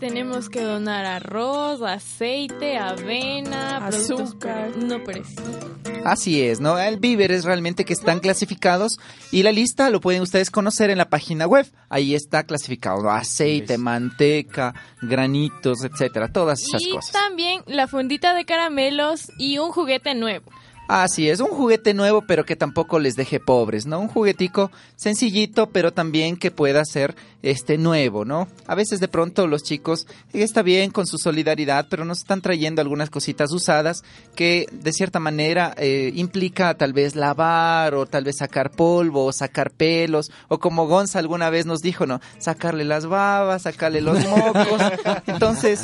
[0.00, 4.76] Tenemos que donar arroz, aceite, avena, Azúcar.
[4.76, 5.56] no perecibles.
[6.04, 6.78] Así es, ¿no?
[6.78, 8.98] El víveres realmente que están clasificados
[9.32, 11.66] y la lista lo pueden ustedes conocer en la página web.
[11.88, 13.10] Ahí está clasificado ¿no?
[13.10, 17.12] aceite, manteca, granitos, etcétera, todas esas Y cosas.
[17.12, 20.44] también la fundita de caramelos y un juguete nuevo.
[20.88, 23.98] Así es, un juguete nuevo, pero que tampoco les deje pobres, ¿no?
[23.98, 28.48] Un juguetico sencillito, pero también que pueda ser este nuevo, ¿no?
[28.66, 32.40] A veces de pronto los chicos eh, está bien con su solidaridad, pero nos están
[32.40, 34.02] trayendo algunas cositas usadas
[34.34, 39.32] que de cierta manera eh, implica tal vez lavar o tal vez sacar polvo o
[39.32, 42.20] sacar pelos o como Gonza alguna vez nos dijo, ¿no?
[42.38, 44.82] Sacarle las babas, sacarle los mocos.
[45.26, 45.82] Entonces,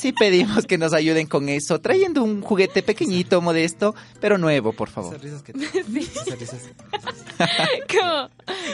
[0.00, 4.90] sí pedimos que nos ayuden con eso, trayendo un juguete pequeñito, modesto, pero nuevo, por
[4.90, 5.18] favor.
[7.88, 8.28] como,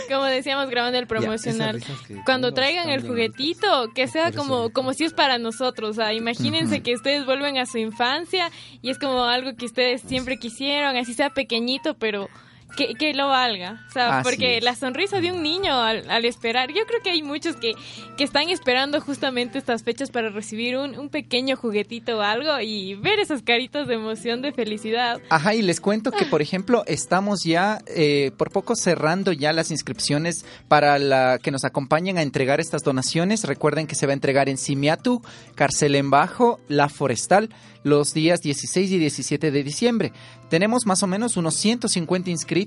[0.08, 1.80] como decíamos grabando el promocional.
[2.06, 5.90] que Cuando traigan el juguetito, que sea como, como si es para nosotros.
[5.90, 8.50] O sea, imagínense que ustedes vuelven a su infancia
[8.82, 12.28] y es como algo que ustedes siempre quisieron, así sea pequeñito, pero
[12.76, 13.84] que, que lo valga.
[13.88, 14.64] O sea, Así porque es.
[14.64, 17.72] la sonrisa de un niño al, al esperar, yo creo que hay muchos que,
[18.16, 22.94] que están esperando justamente estas fechas para recibir un, un pequeño juguetito o algo y
[22.94, 25.20] ver esas caritas de emoción, de felicidad.
[25.30, 29.70] Ajá, y les cuento que, por ejemplo, estamos ya eh, por poco cerrando ya las
[29.70, 33.44] inscripciones para la que nos acompañen a entregar estas donaciones.
[33.44, 35.22] Recuerden que se va a entregar en Simiatu,
[35.54, 37.50] Carcelén Bajo, La Forestal,
[37.82, 40.12] los días 16 y 17 de diciembre.
[40.48, 42.57] Tenemos más o menos unos 150 inscritos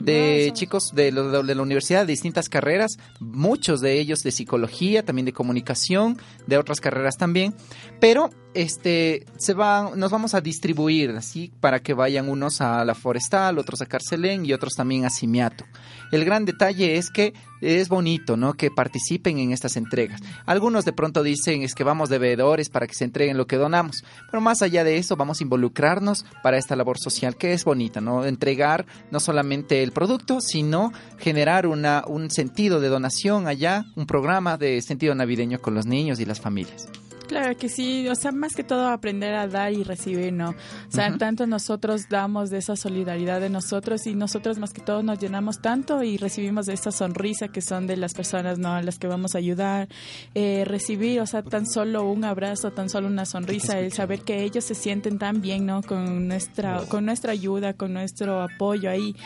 [0.00, 5.04] de chicos de, lo- de la universidad de distintas carreras, muchos de ellos de psicología,
[5.04, 7.54] también de comunicación, de otras carreras también,
[8.00, 12.94] pero este se va, nos vamos a distribuir así para que vayan unos a la
[12.94, 15.64] forestal, otros a Carcelén y otros también a Simiato.
[16.12, 18.54] El gran detalle es que es bonito, ¿no?
[18.54, 20.20] Que participen en estas entregas.
[20.46, 23.56] Algunos de pronto dicen es que vamos de veedores para que se entreguen lo que
[23.56, 27.64] donamos, pero más allá de eso vamos a involucrarnos para esta labor social que es
[27.64, 28.24] bonita, ¿no?
[28.24, 34.56] Entregar no solamente el producto, sino generar una, un sentido de donación allá, un programa
[34.56, 36.88] de sentido navideño con los niños y las familias.
[37.26, 40.50] Claro que sí, o sea, más que todo aprender a dar y recibir, ¿no?
[40.50, 45.02] O sea, tanto nosotros damos de esa solidaridad de nosotros y nosotros más que todo
[45.02, 48.74] nos llenamos tanto y recibimos de esa sonrisa que son de las personas, ¿no?
[48.74, 49.88] A las que vamos a ayudar,
[50.34, 54.42] eh, recibir, o sea, tan solo un abrazo, tan solo una sonrisa, el saber que
[54.42, 55.82] ellos se sienten tan bien, ¿no?
[55.82, 59.16] Con nuestra, con nuestra ayuda, con nuestro apoyo ahí.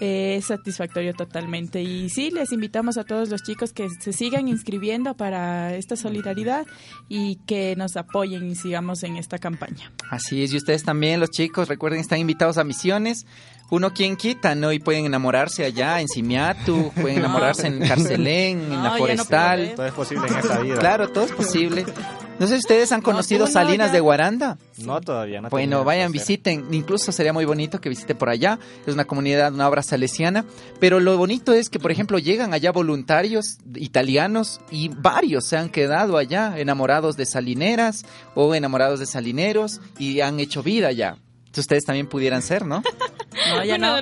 [0.00, 1.82] Eh, es satisfactorio totalmente.
[1.82, 6.66] Y sí, les invitamos a todos los chicos que se sigan inscribiendo para esta solidaridad
[7.08, 9.92] y que nos apoyen y sigamos en esta campaña.
[10.10, 13.26] Así es, y ustedes también, los chicos, recuerden, están invitados a misiones.
[13.70, 14.72] Uno quien quita, ¿no?
[14.72, 19.74] Y pueden enamorarse allá en Simiatu, pueden enamorarse en Carcelén, en la no Forestal.
[19.76, 20.78] Todo es posible en esta vida.
[20.78, 21.84] Claro, todo es posible.
[22.40, 23.92] No sé si ustedes han conocido no, Salinas ya.
[23.92, 24.56] de Guaranda.
[24.78, 25.50] No, todavía no.
[25.50, 26.72] Bueno, vayan, visiten.
[26.72, 28.58] Incluso sería muy bonito que visiten por allá.
[28.86, 30.46] Es una comunidad, una obra salesiana.
[30.78, 35.68] Pero lo bonito es que, por ejemplo, llegan allá voluntarios italianos y varios se han
[35.68, 41.18] quedado allá enamorados de salineras o enamorados de salineros y han hecho vida allá.
[41.40, 42.82] Entonces, ustedes también pudieran ser, ¿no?
[43.48, 44.00] No, ya no.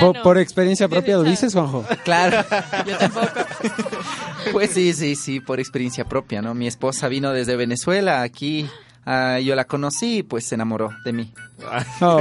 [0.00, 1.84] Por, por experiencia propia lo dices, Juanjo.
[2.04, 2.44] Claro.
[2.86, 3.26] Yo tampoco.
[4.52, 6.54] Pues sí, sí, sí, por experiencia propia, ¿no?
[6.54, 8.68] Mi esposa vino desde Venezuela aquí.
[9.06, 11.32] ah, yo la conocí y pues se enamoró de mí.
[12.00, 12.16] Oh,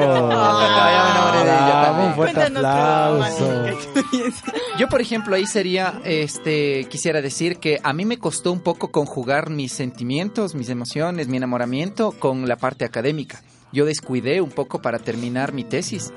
[2.33, 2.51] también.
[2.51, 3.65] un aplauso.
[4.77, 8.91] Yo, por ejemplo, ahí sería, este, quisiera decir que a mí me costó un poco
[8.91, 13.41] conjugar mis sentimientos, mis emociones, mi enamoramiento con la parte académica.
[13.71, 16.13] Yo descuidé un poco para terminar mi tesis,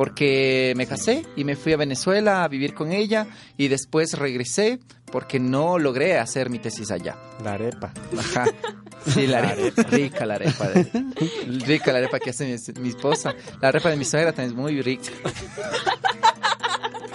[0.00, 3.26] porque me casé y me fui a Venezuela a vivir con ella
[3.58, 4.78] y después regresé
[5.12, 7.16] porque no logré hacer mi tesis allá.
[7.44, 7.92] La arepa.
[8.18, 8.46] Ajá.
[9.06, 9.82] Sí, la arepa.
[9.90, 10.68] Rica la arepa.
[10.68, 11.04] de-
[11.66, 13.34] rica la arepa que hace mi, mi esposa.
[13.60, 15.10] La arepa de mi suegra también es muy rica.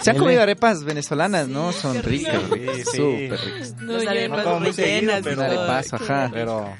[0.00, 1.72] Se han comido arepas venezolanas, ¿no?
[1.72, 2.96] Son ricas, Sí, sí.
[2.98, 3.74] súper ricas.
[3.80, 6.30] No, yo arepas No como muy seguido, rellenas, pero, Un arepazo, ajá.
[6.32, 6.72] pero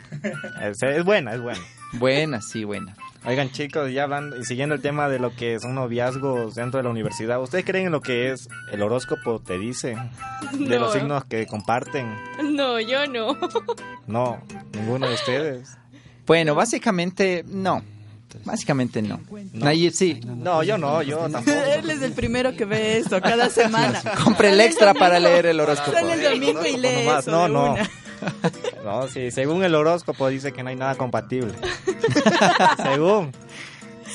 [0.62, 1.60] es, es buena, es buena.
[1.94, 2.94] Buena, sí, buena.
[3.26, 6.84] Oigan chicos, ya hablando y siguiendo el tema de lo que son noviazgos dentro de
[6.84, 9.96] la universidad, ¿ustedes creen en lo que es el horóscopo te dice?
[10.52, 10.78] De No.
[10.84, 12.06] los signos que comparten.
[12.54, 13.36] No, yo no.
[14.06, 14.40] No,
[14.72, 15.76] ninguno de ustedes.
[16.24, 17.82] Bueno, básicamente no.
[18.44, 19.20] Básicamente no.
[19.54, 20.20] Nayib, sí.
[20.24, 21.50] No, yo no, yo tampoco.
[21.74, 24.00] Él es el primero que ve esto cada semana.
[24.22, 25.92] Compre el extra para leer el horóscopo.
[25.92, 27.72] Sale el domingo y lee Nomás, eso no, no.
[27.72, 27.90] una.
[28.84, 31.52] No, sí, según el horóscopo dice que no hay nada compatible.
[32.84, 33.32] según.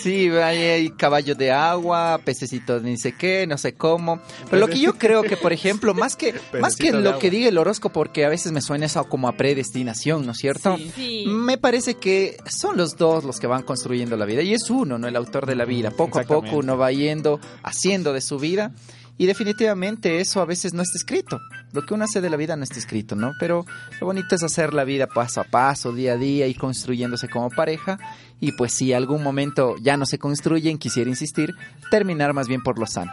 [0.01, 4.21] Sí, hay, hay caballos de agua, pececitos ni sé qué, no sé cómo.
[4.49, 7.19] Pero lo que yo creo que, por ejemplo, más que, más que lo agua.
[7.19, 10.37] que diga el horóscopo, porque a veces me suena eso como a predestinación, ¿no es
[10.37, 10.77] cierto?
[10.95, 11.25] Sí.
[11.27, 14.41] Me parece que son los dos los que van construyendo la vida.
[14.41, 15.07] Y es uno, ¿no?
[15.07, 15.91] El autor de la vida.
[15.91, 18.71] Poco a poco uno va yendo, haciendo de su vida.
[19.17, 21.39] Y definitivamente eso a veces no está escrito.
[21.73, 23.31] Lo que uno hace de la vida no está escrito, ¿no?
[23.39, 23.65] Pero
[23.99, 27.49] lo bonito es hacer la vida paso a paso, día a día y construyéndose como
[27.49, 27.97] pareja.
[28.39, 31.55] Y pues si algún momento ya no se construyen, quisiera insistir,
[31.89, 33.11] terminar más bien por lo sano.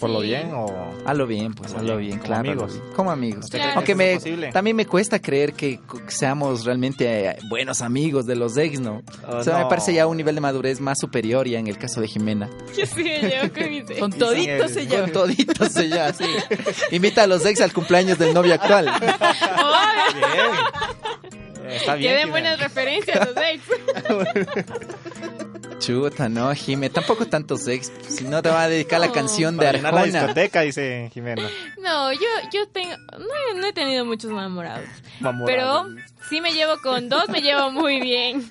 [0.00, 0.66] ¿Por lo bien o...?
[1.04, 2.50] A lo bien, pues A a lo bien, bien, como claro.
[2.50, 2.72] amigos.
[2.74, 3.44] bien, Como amigos.
[3.46, 8.26] ¿Usted cree que Aunque me, también me cuesta creer que seamos realmente eh, buenos amigos
[8.26, 9.02] de los ex, ¿no?
[9.28, 11.78] Oh, o sea, me parece ya un nivel de madurez más superior ya en el
[11.78, 12.48] caso de Jimena.
[12.76, 13.98] Yo sí me llevo con mis ex.
[13.98, 15.02] Con toditos se lleva.
[15.02, 16.24] Con toditos ya, sí.
[16.90, 18.86] Invita a los ex al cumpleaños del novio actual.
[20.14, 21.76] Bien.
[21.76, 22.10] Está bien.
[22.12, 22.30] Que den Jimena.
[22.30, 23.62] buenas referencias los ex.
[25.78, 27.92] Chuta, no, Jime, tampoco tantos ex.
[28.08, 30.20] Si no te va a dedicar la canción de Para llenar la Arjona.
[30.20, 31.48] discoteca, dice Jimena.
[31.80, 32.20] No, yo,
[32.52, 34.88] yo tengo, no, he- no he tenido muchos enamorados.
[35.46, 35.86] Pero
[36.28, 38.50] sí me llevo con dos, me llevo muy bien.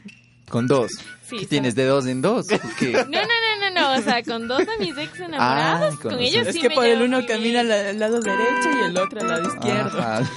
[0.50, 0.92] Con dos.
[1.30, 2.48] Sí, ¿Qué son- tienes de dos en dos?
[2.48, 2.92] ¿Qué?
[2.94, 6.12] No, no, no, no, no, o sea, con dos de mis ex enamorados, Ah, con
[6.12, 8.98] con, ellos Es sí que me por el uno camina al, lado derecho y el
[8.98, 10.00] otro al lado izquierdo.
[10.00, 10.22] Ajá.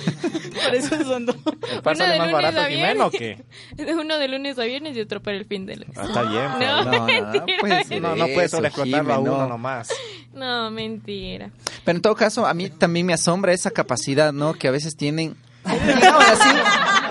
[0.50, 1.36] Por eso son dos.
[1.46, 3.44] ¿El Uno de más lunes barato a Jimena o viernes.
[3.76, 3.84] qué?
[3.94, 5.86] Uno de lunes a viernes y otro para el fin de.
[5.96, 6.48] Ah, está bien.
[6.58, 7.44] pero No, No, no, mentira.
[7.60, 9.46] puede ser No, no puedes eso, solo explotarlo a uno no.
[9.48, 9.88] nomás.
[10.34, 11.50] No, mentira.
[11.84, 14.54] Pero en todo caso, a mí también me asombra esa capacidad, ¿no?
[14.54, 16.48] Que a veces tienen, digamos así,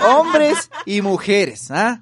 [0.08, 2.02] hombres y mujeres, ¿ah?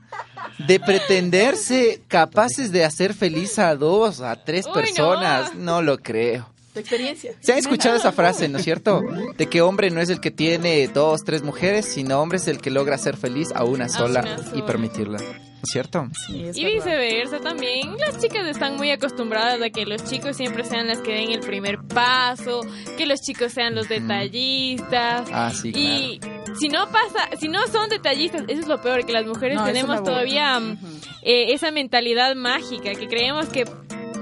[0.59, 5.53] De pretenderse capaces de hacer feliz a dos, a tres Uy, personas.
[5.55, 6.49] No lo creo.
[6.73, 7.33] Tu experiencia.
[7.39, 9.01] ¿Se han escuchado esa frase, no es cierto?
[9.37, 12.59] De que hombre no es el que tiene dos, tres mujeres, sino hombre es el
[12.59, 15.19] que logra ser feliz a una sola una y permitirla.
[15.57, 16.07] ¿No es cierto?
[16.27, 16.75] Sí, es Y verdad.
[16.75, 17.97] viceversa también.
[17.97, 21.39] Las chicas están muy acostumbradas a que los chicos siempre sean las que den el
[21.39, 22.61] primer paso,
[22.95, 25.27] que los chicos sean los detallistas.
[25.33, 25.87] Ah, sí, claro.
[25.87, 26.19] Y
[26.59, 29.65] si no pasa, si no son detallistas, eso es lo peor, que las mujeres No,
[29.65, 30.77] tenemos todavía mm,
[31.23, 33.65] eh, esa mentalidad mágica, que creemos que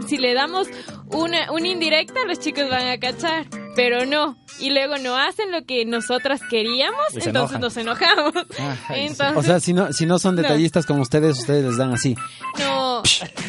[0.07, 0.67] si le damos
[1.07, 3.45] una, una indirecta, los chicos van a cachar,
[3.75, 4.37] pero no.
[4.57, 7.61] Y luego no hacen lo que nosotras queríamos, entonces enojan.
[7.61, 8.33] nos enojamos.
[8.87, 9.11] Ay, sí.
[9.11, 12.15] entonces, O sea, si no, si no son detallistas como ustedes, ustedes les dan así.
[12.57, 13.03] No,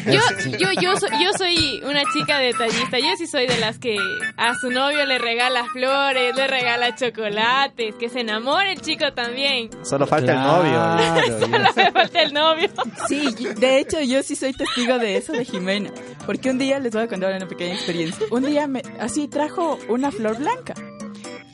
[0.05, 0.19] yo,
[0.57, 2.99] yo, yo, soy, yo soy una chica detallista.
[2.99, 3.97] Yo sí soy de las que
[4.35, 9.69] a su novio le regala flores, le regala chocolates, que se enamore el chico también.
[9.83, 11.39] Solo falta el novio.
[11.39, 12.69] Solo me falta el novio.
[13.07, 15.91] Sí, de hecho yo sí soy testigo de eso de Jimena,
[16.25, 18.25] porque un día les voy a contar una pequeña experiencia.
[18.29, 20.73] Un día me, así trajo una flor blanca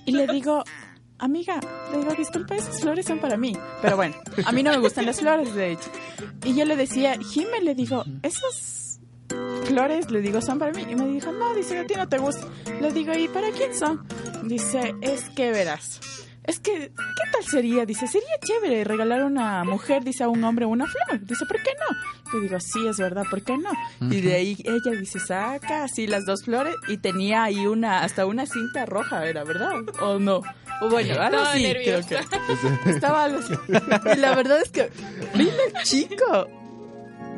[0.05, 0.63] y le digo,
[1.19, 1.59] amiga,
[1.91, 3.57] le digo, disculpa, esas flores son para mí.
[3.81, 5.89] Pero bueno, a mí no me gustan las flores, de hecho.
[6.43, 8.99] Y yo le decía, Jime, le digo, esas
[9.65, 10.85] flores, le digo, son para mí.
[10.89, 12.47] Y me dijo, no, dice, a ti no te gusta.
[12.81, 14.05] Le digo, ¿y para quién son?
[14.43, 16.01] Dice, es que verás.
[16.45, 17.85] Es que, ¿qué tal sería?
[17.85, 21.21] Dice, sería chévere regalar a una mujer, dice, a un hombre una flor.
[21.25, 22.33] Dice, ¿por qué no?
[22.37, 23.69] Le digo, sí, es verdad, ¿por qué no?
[24.11, 28.25] Y de ahí ella dice, saca así las dos flores y tenía ahí una, hasta
[28.25, 29.71] una cinta roja, ¿era verdad?
[30.01, 30.41] ¿O no?
[30.81, 32.25] O bueno, algo Estaba así, creo nerviosa.
[32.83, 32.89] que.
[32.91, 33.53] Estaba algo así.
[34.15, 34.89] Y la verdad es que
[35.35, 36.47] vino el chico.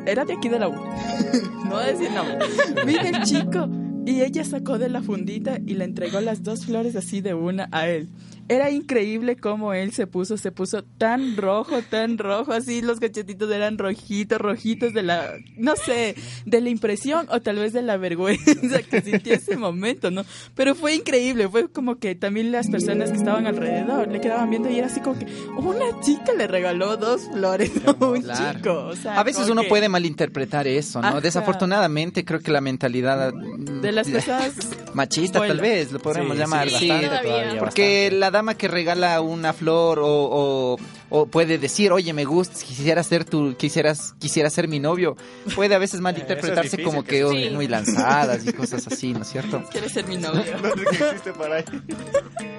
[0.04, 0.74] Era de aquí de la U.
[0.74, 2.38] No voy a decir nombre.
[2.84, 3.68] Vino el chico
[4.06, 7.68] y ella sacó de la fundita y le entregó las dos flores así de una
[7.72, 8.08] a él.
[8.48, 13.50] Era increíble cómo él se puso, se puso tan rojo, tan rojo, así los cachetitos
[13.50, 17.96] eran rojitos, rojitos de la, no sé, de la impresión o tal vez de la
[17.96, 20.24] vergüenza que sintió ese momento, ¿no?
[20.54, 24.70] Pero fue increíble, fue como que también las personas que estaban alrededor le quedaban viendo
[24.70, 25.26] y era así como que
[25.56, 28.58] una chica le regaló dos flores a un Claro.
[28.58, 28.72] chico.
[28.86, 31.08] O sea, A veces uno que puede malinterpretar eso, ¿no?
[31.08, 31.20] Ajá.
[31.20, 34.52] Desafortunadamente creo que la mentalidad mm, De las personas
[34.94, 35.54] machista Vuela.
[35.54, 36.68] tal vez, lo podríamos Sí, llamar.
[36.70, 37.60] sí, Sí, bastante todavía, todavía.
[37.60, 38.16] Porque bastante.
[38.18, 40.76] la dama que regala una flor o, o-
[41.08, 45.16] o puede decir, oye, me gusta, quisiera ser tu, quisieras, quisiera ser mi novio,
[45.54, 47.50] puede a veces malinterpretarse difícil como que que sí.
[47.54, 49.62] muy lanzadas y cosas así, ¿no es cierto?
[49.70, 50.42] quiere ser mi novio.
[50.62, 51.64] No sé qué existe por ahí.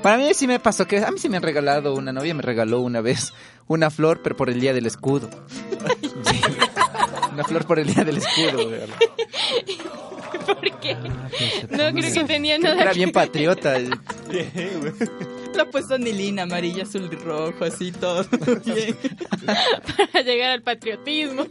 [0.01, 2.41] Para mí sí me pasó que a mí sí me han regalado, una novia me
[2.41, 3.33] regaló una vez
[3.67, 5.29] una flor, pero por el día del escudo.
[7.33, 8.71] Una flor por el día del escudo.
[10.45, 10.95] ¿Por qué?
[11.69, 13.75] No creo que tenía nada Era bien patriota.
[15.55, 18.23] Le ha puesto nilina, amarilla, azul y rojo, así todo.
[18.65, 18.95] Bien.
[20.11, 21.45] para llegar al patriotismo.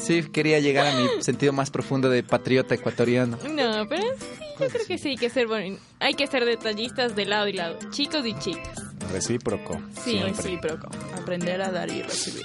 [0.00, 3.38] Sí, quería llegar a mi sentido más profundo de patriota ecuatoriano.
[3.50, 7.16] No, pero sí, yo creo que sí hay que ser boni- hay que ser detallistas
[7.16, 8.82] de lado y lado, chicos y chicas.
[9.12, 9.80] Recíproco.
[10.04, 10.32] Sí, siempre.
[10.32, 10.88] Recíproco.
[11.18, 12.44] Aprender a dar y recibir.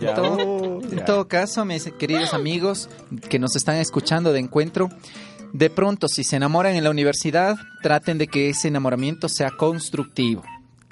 [0.00, 1.04] Ya, En todo, en ya.
[1.04, 2.88] todo caso, mis queridos amigos
[3.28, 4.88] que nos están escuchando de encuentro,
[5.56, 10.42] de pronto si se enamoran en la universidad, traten de que ese enamoramiento sea constructivo,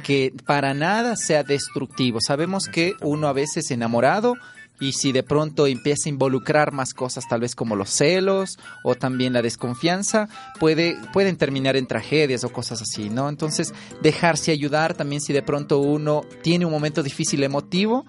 [0.03, 2.19] que para nada sea destructivo.
[2.21, 4.35] Sabemos que uno a veces enamorado
[4.81, 8.95] y si de pronto empieza a involucrar más cosas, tal vez como los celos o
[8.95, 13.29] también la desconfianza, puede, pueden terminar en tragedias o cosas así, ¿no?
[13.29, 18.07] Entonces, dejarse ayudar también si de pronto uno tiene un momento difícil emotivo,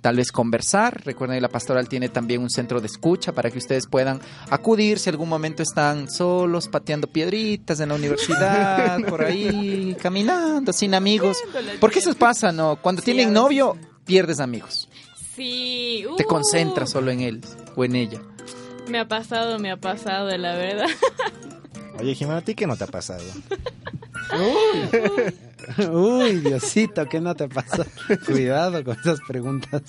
[0.00, 1.02] tal vez conversar.
[1.04, 4.20] Recuerden que la pastoral tiene también un centro de escucha para que ustedes puedan
[4.50, 10.94] acudir si algún momento están solos, pateando piedritas en la universidad, por ahí, caminando, sin
[10.94, 11.38] amigos.
[11.80, 12.76] Porque eso pasa, ¿no?
[12.76, 14.88] Cuando Sí, tienen novio, pierdes amigos.
[15.34, 17.40] Sí, Te uh, concentras solo en él
[17.76, 18.20] o en ella.
[18.88, 20.88] Me ha pasado, me ha pasado, la verdad.
[22.00, 23.22] Oye, Jimena, ¿a ti qué no te ha pasado?
[24.32, 25.34] Uy,
[26.42, 27.86] Diosito, ¿qué no te pasa?
[28.26, 29.82] Cuidado con esas preguntas.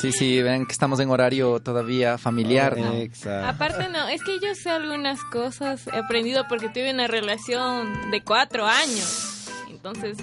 [0.00, 2.92] Sí, sí, ven que estamos en horario todavía familiar, ¿no?
[2.94, 3.48] Exacto.
[3.48, 8.22] Aparte no, es que yo sé algunas cosas, he aprendido porque tuve una relación de
[8.22, 9.48] cuatro años.
[9.70, 10.18] Entonces,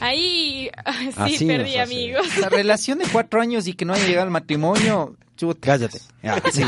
[0.00, 2.36] ahí sí Así perdí amigos.
[2.38, 5.60] La relación de cuatro años y que no haya llegado al matrimonio, chuta.
[5.72, 6.00] Cállate.
[6.22, 6.62] Ya, sí.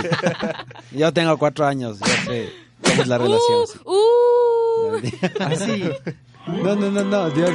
[0.92, 3.66] Yo tengo cuatro años, yo sé cómo es la relación.
[3.66, 3.78] sí.
[3.84, 5.44] Uh, uh.
[5.44, 5.84] Así.
[6.46, 7.34] No, no, no, no.
[7.34, 7.46] Yo,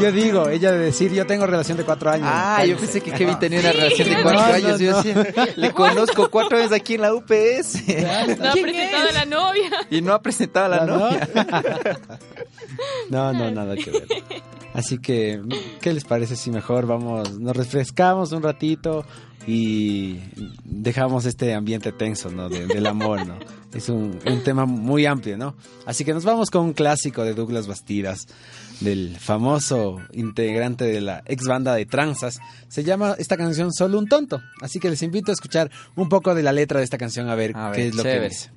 [0.00, 2.28] yo digo, ella de decir, yo tengo relación de cuatro años.
[2.30, 4.80] Ah, yo pensé que Kevin tenía una relación de cuatro no, años.
[4.80, 5.02] Yo no.
[5.02, 7.82] decía, le conozco cuatro años aquí en la UPS.
[8.38, 9.70] No ha presentado a la novia.
[9.90, 11.28] Y no ha presentado a la ¿La novia.
[13.10, 14.06] No, no, nada que ver.
[14.72, 15.42] Así que,
[15.80, 19.04] ¿qué les parece si mejor vamos, nos refrescamos un ratito
[19.46, 20.20] y
[20.64, 22.48] dejamos este ambiente tenso, ¿no?
[22.48, 23.38] De- del amor, ¿no?
[23.74, 25.56] Es un, un tema muy amplio, ¿no?
[25.86, 28.26] Así que nos vamos con un clásico de Douglas Bastidas,
[28.80, 32.38] del famoso integrante de la ex banda de Tranzas.
[32.68, 34.40] Se llama esta canción Solo un tonto.
[34.60, 37.34] Así que les invito a escuchar un poco de la letra de esta canción a
[37.34, 38.50] ver, A ver, qué es lo que dice.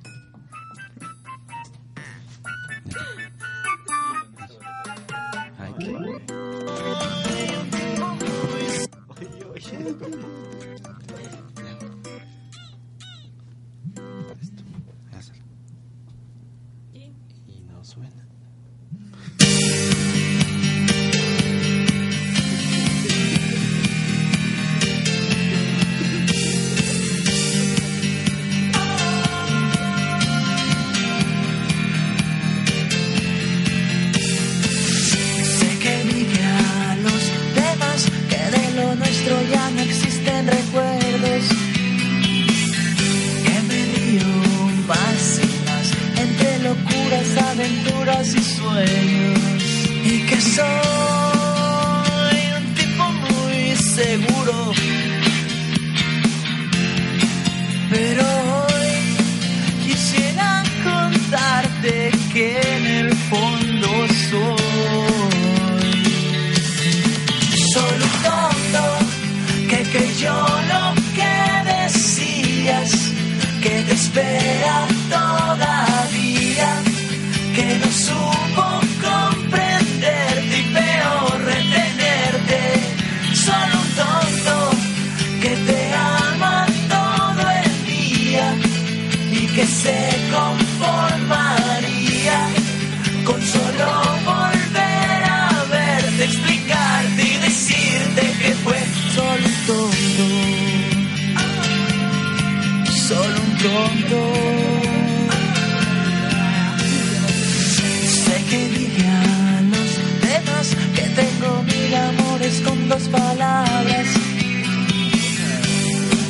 [112.88, 114.06] Dos palabras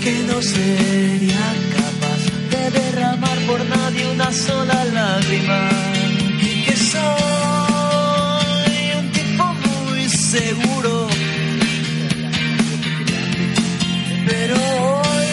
[0.02, 1.46] que no sería
[1.76, 5.68] capaz de derramar por nadie una sola lágrima.
[6.66, 7.04] Que soy
[9.00, 11.08] un tipo muy seguro.
[14.26, 15.32] Pero hoy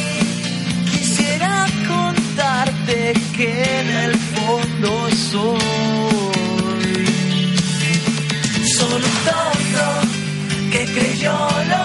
[0.91, 3.49] quisiera contarte que
[3.79, 5.72] en el fondo soy
[10.93, 11.33] creyó
[11.69, 11.82] lo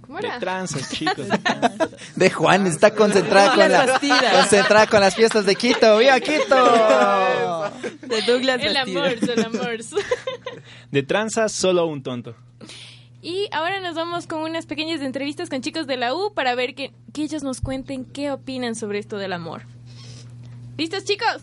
[0.00, 0.38] ¿Cómo De era?
[0.38, 1.26] tranzas, chicos.
[2.16, 3.98] De Juan, está concentrada con, la,
[4.32, 5.98] concentrada con las fiestas de Quito.
[5.98, 7.70] ¡Viva Quito!
[8.02, 9.78] De Douglas El amor, el amor.
[10.90, 12.34] De tranzas, solo un tonto.
[13.22, 16.74] Y ahora nos vamos con unas pequeñas entrevistas con chicos de la U para ver
[16.74, 19.62] que, que ellos nos cuenten qué opinan sobre esto del amor.
[20.76, 21.42] ¿Listos, chicos?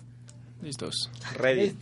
[0.61, 1.09] Listos.
[1.35, 1.73] Ready.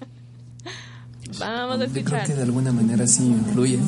[1.40, 2.28] Vamos a Yo creo escuchar.
[2.28, 3.80] que de alguna manera sí influye,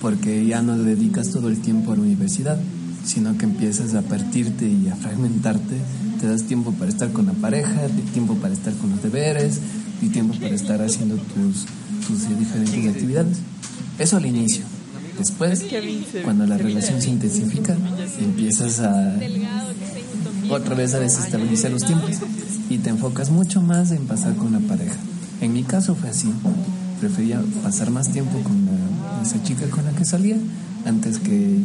[0.00, 2.58] porque ya no dedicas todo el tiempo a la universidad,
[3.04, 5.76] sino que empiezas a partirte y a fragmentarte.
[6.20, 9.58] Te das tiempo para estar con la pareja, tiempo para estar con los deberes
[10.02, 11.66] y tiempo para estar haciendo tus,
[12.06, 13.38] tus diferentes actividades.
[13.98, 14.64] Eso al inicio.
[15.18, 15.64] Después,
[16.24, 17.76] cuando la relación se intensifica,
[18.18, 19.16] empiezas a
[20.48, 22.10] otra vez a desestabilizar los tiempos
[22.70, 24.96] y te enfocas mucho más en pasar con la pareja.
[25.40, 26.32] En mi caso fue así.
[27.00, 28.69] Prefería pasar más tiempo con
[29.22, 30.36] esa chica con la que salía
[30.86, 31.58] antes que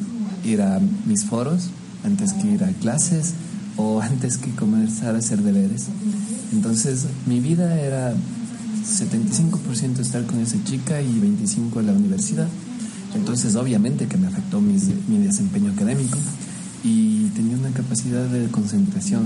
[0.44, 1.70] ir a mis foros,
[2.04, 3.34] antes que ir a clases
[3.78, 5.86] o antes que comenzar a hacer deberes.
[6.54, 8.14] Entonces mi vida era
[8.86, 12.48] 75% estar con esa chica y 25% en la universidad.
[13.16, 16.18] Entonces obviamente que me afectó mis- mi desempeño académico
[16.84, 19.24] y tenía una capacidad de concentración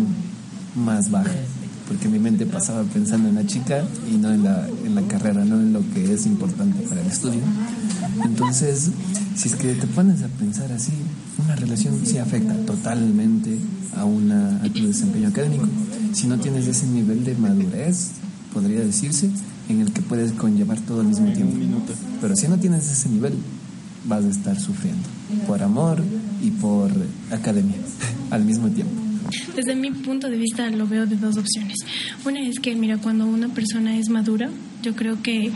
[0.75, 1.31] más baja,
[1.87, 5.43] porque mi mente pasaba pensando en la chica y no en la, en la carrera,
[5.43, 7.41] no en lo que es importante para el estudio.
[8.23, 8.91] Entonces,
[9.35, 10.93] si es que te pones a pensar así,
[11.43, 13.57] una relación sí afecta totalmente
[13.95, 15.67] a, una, a tu desempeño académico.
[16.13, 18.11] Si no tienes ese nivel de madurez,
[18.53, 19.29] podría decirse,
[19.69, 21.57] en el que puedes conllevar todo al mismo tiempo.
[22.21, 23.33] Pero si no tienes ese nivel,
[24.05, 25.07] vas a estar sufriendo
[25.47, 26.03] por amor
[26.41, 26.91] y por
[27.31, 27.75] academia
[28.31, 28.93] al mismo tiempo.
[29.55, 31.77] Desde mi punto de vista lo veo de dos opciones.
[32.25, 34.49] Una es que, mira, cuando una persona es madura,
[34.81, 35.51] yo creo que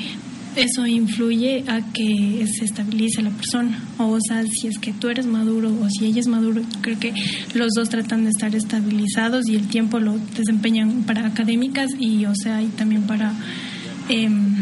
[0.55, 3.83] eso influye a que se estabilice la persona.
[3.97, 7.13] O sea, si es que tú eres maduro o si ella es maduro, creo que
[7.53, 12.35] los dos tratan de estar estabilizados y el tiempo lo desempeñan para académicas y, o
[12.35, 13.33] sea, y también para...
[14.09, 14.55] em,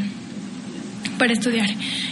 [1.17, 1.69] para estudiar.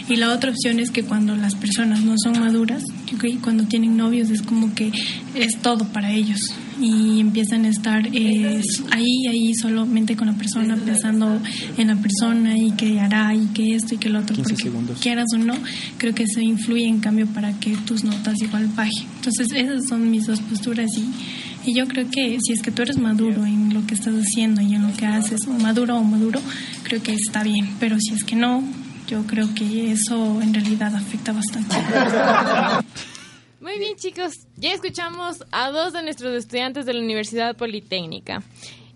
[0.08, 3.40] Y la otra opción es que cuando las personas no son maduras, ¿ok?
[3.42, 4.92] cuando tienen novios es como que
[5.34, 8.60] es todo para ellos y empiezan a estar eh,
[8.90, 11.40] ahí, ahí solamente con la persona, pensando
[11.76, 14.62] en la persona y que hará y que esto y que lo otro, 15 porque
[14.62, 14.98] segundos.
[15.00, 15.54] quieras o no,
[15.98, 19.06] creo que eso influye en cambio para que tus notas igual bajen.
[19.16, 22.82] Entonces esas son mis dos posturas y, y yo creo que si es que tú
[22.82, 26.04] eres maduro en lo que estás haciendo y en lo que haces, o maduro o
[26.04, 26.40] maduro,
[26.82, 28.62] creo que está bien, pero si es que no,
[29.06, 31.76] yo creo que eso en realidad afecta bastante.
[33.60, 34.46] Muy bien, chicos.
[34.56, 38.42] Ya escuchamos a dos de nuestros estudiantes de la Universidad Politécnica.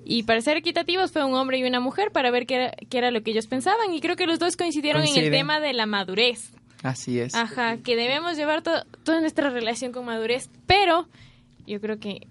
[0.07, 2.99] Y para ser equitativos fue un hombre y una mujer para ver qué era, qué
[2.99, 3.93] era lo que ellos pensaban.
[3.95, 6.51] Y creo que los dos coincidieron en el tema de la madurez.
[6.83, 7.35] Así es.
[7.35, 10.51] Ajá, que debemos llevar to- toda nuestra relación con madurez.
[10.67, 11.09] Pero
[11.67, 12.27] yo creo que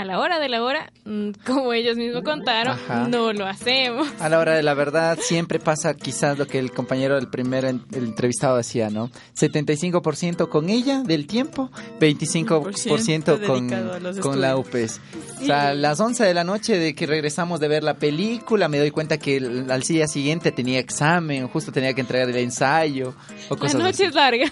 [0.00, 3.08] a la hora de la hora, mm, como ellos mismos contaron, Ajá.
[3.08, 4.08] no lo hacemos.
[4.20, 7.64] A la hora de la verdad siempre pasa quizás lo que el compañero del primer
[7.64, 9.10] el entrevistado decía, ¿no?
[9.38, 11.70] 75% con ella del tiempo,
[12.00, 13.68] 25% con,
[14.20, 15.00] con la estudios.
[15.00, 15.00] UPS.
[15.42, 18.68] O sea, a las 11 de la noche de que regresamos de ver la película,
[18.68, 22.36] me doy cuenta que el- al día siguiente tenía examen, justo tenía que entregar el
[22.36, 23.14] ensayo
[23.48, 24.04] o La cosas noche así.
[24.04, 24.46] es larga.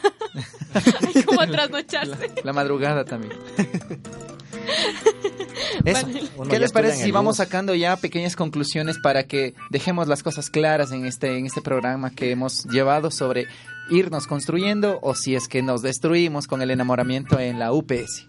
[1.15, 2.31] Hay como trasnocharse.
[2.45, 3.33] La madrugada también.
[5.85, 6.07] Eso.
[6.07, 6.23] Vale.
[6.37, 10.51] Uno ¿Qué les parece si vamos sacando ya pequeñas conclusiones para que dejemos las cosas
[10.51, 13.47] claras en este, en este programa que hemos llevado sobre
[13.91, 18.27] irnos construyendo o si es que nos destruimos con el enamoramiento en la UPS?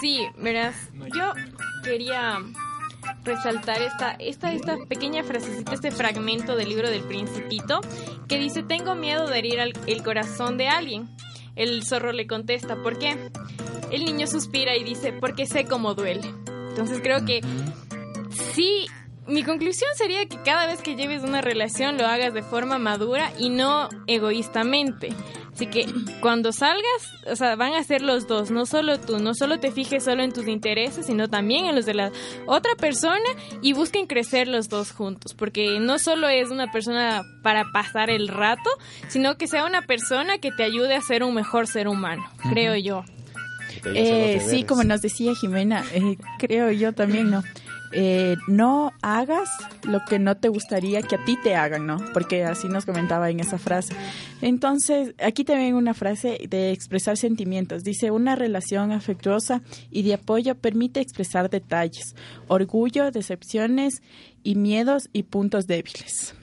[0.00, 0.74] Sí, verás,
[1.14, 1.32] yo
[1.84, 2.38] quería
[3.24, 7.80] resaltar esta, esta, esta pequeña frasecita, este fragmento del libro del principito,
[8.28, 11.08] que dice, tengo miedo de herir al- el corazón de alguien.
[11.56, 13.16] El zorro le contesta, ¿por qué?
[13.90, 16.32] El niño suspira y dice, porque sé cómo duele.
[16.70, 17.40] Entonces creo que
[18.54, 18.86] sí,
[19.26, 23.32] mi conclusión sería que cada vez que lleves una relación lo hagas de forma madura
[23.38, 25.10] y no egoístamente.
[25.52, 25.86] Así que
[26.20, 29.72] cuando salgas, o sea, van a ser los dos, no solo tú, no solo te
[29.72, 32.12] fijes solo en tus intereses, sino también en los de la
[32.46, 33.18] otra persona
[33.60, 38.28] y busquen crecer los dos juntos, porque no solo es una persona para pasar el
[38.28, 38.70] rato,
[39.08, 42.76] sino que sea una persona que te ayude a ser un mejor ser humano, creo
[42.76, 43.02] yo.
[43.84, 47.42] Eh, sí, como nos decía Jimena, eh, creo yo también, ¿no?
[47.92, 49.48] Eh, no hagas
[49.84, 51.96] lo que no te gustaría que a ti te hagan, ¿no?
[52.12, 53.94] Porque así nos comentaba en esa frase.
[54.42, 57.84] Entonces, aquí también una frase de expresar sentimientos.
[57.84, 62.14] Dice, una relación afectuosa y de apoyo permite expresar detalles,
[62.46, 64.02] orgullo, decepciones
[64.42, 66.34] y miedos y puntos débiles.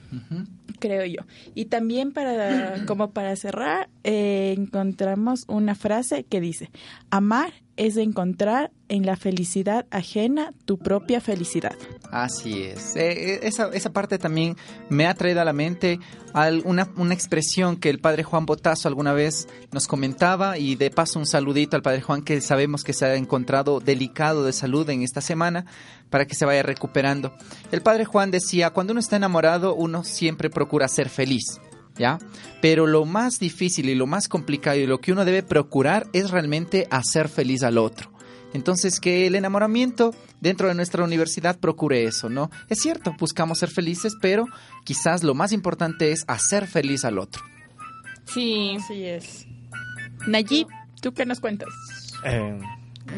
[0.76, 1.22] Creo yo.
[1.54, 6.70] Y también para, como para cerrar, eh, encontramos una frase que dice,
[7.10, 11.74] amar es encontrar en la felicidad ajena tu propia felicidad.
[12.10, 12.96] Así es.
[12.96, 14.56] Eh, eh, esa, esa parte también
[14.88, 15.98] me ha traído a la mente
[16.32, 20.90] al- una, una expresión que el padre Juan Botazo alguna vez nos comentaba y de
[20.90, 24.88] paso un saludito al padre Juan que sabemos que se ha encontrado delicado de salud
[24.88, 25.66] en esta semana
[26.10, 27.34] para que se vaya recuperando.
[27.72, 31.60] El padre Juan decía, cuando uno está enamorado uno siempre procura ser feliz.
[31.98, 32.18] ¿Ya?
[32.60, 36.30] Pero lo más difícil y lo más complicado y lo que uno debe procurar es
[36.30, 38.12] realmente hacer feliz al otro.
[38.52, 42.50] Entonces, que el enamoramiento dentro de nuestra universidad procure eso, ¿no?
[42.68, 44.46] Es cierto, buscamos ser felices, pero
[44.84, 47.42] quizás lo más importante es hacer feliz al otro.
[48.24, 48.76] Sí.
[48.78, 49.46] Así es.
[50.26, 50.68] Nayib,
[51.00, 51.68] ¿tú qué nos cuentas?
[52.24, 52.58] Eh,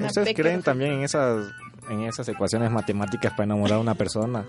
[0.05, 1.47] ¿Ustedes creen también en esas,
[1.91, 4.45] en esas ecuaciones matemáticas para enamorar a una persona?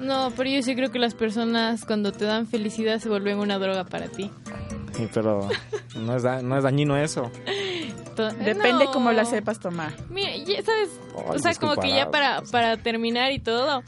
[0.00, 3.58] No, pero yo sí creo que las personas cuando te dan felicidad se vuelven una
[3.58, 4.30] droga para ti.
[4.92, 5.48] Sí, pero
[5.96, 7.30] no es, da- no es dañino eso.
[8.16, 8.92] To- Depende No.
[8.92, 9.92] cómo la sepas tomar.
[10.08, 13.82] Mira, ya sabes, Ay, o sea, como que ya para, para terminar y todo,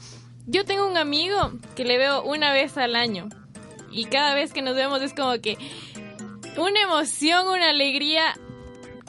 [0.47, 3.29] yo tengo un amigo que le veo una vez al año
[3.91, 5.57] y cada vez que nos vemos es como que
[6.57, 8.33] una emoción, una alegría,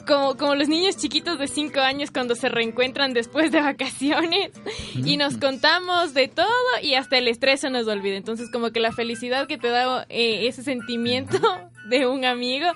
[0.05, 4.51] como, como los niños chiquitos de 5 años cuando se reencuentran después de vacaciones
[4.95, 6.47] y nos contamos de todo
[6.81, 8.15] y hasta el estrés se nos olvida.
[8.15, 11.39] Entonces como que la felicidad que te da eh, ese sentimiento
[11.89, 12.67] de un amigo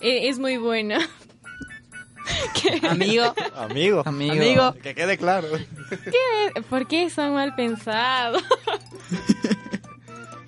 [0.00, 0.98] eh, es muy buena.
[2.88, 3.34] Amigo.
[3.56, 4.02] Amigo.
[4.04, 4.74] Amigo.
[4.82, 5.48] Que quede claro.
[5.88, 6.62] ¿Qué?
[6.68, 8.42] ¿Por qué son mal pensados?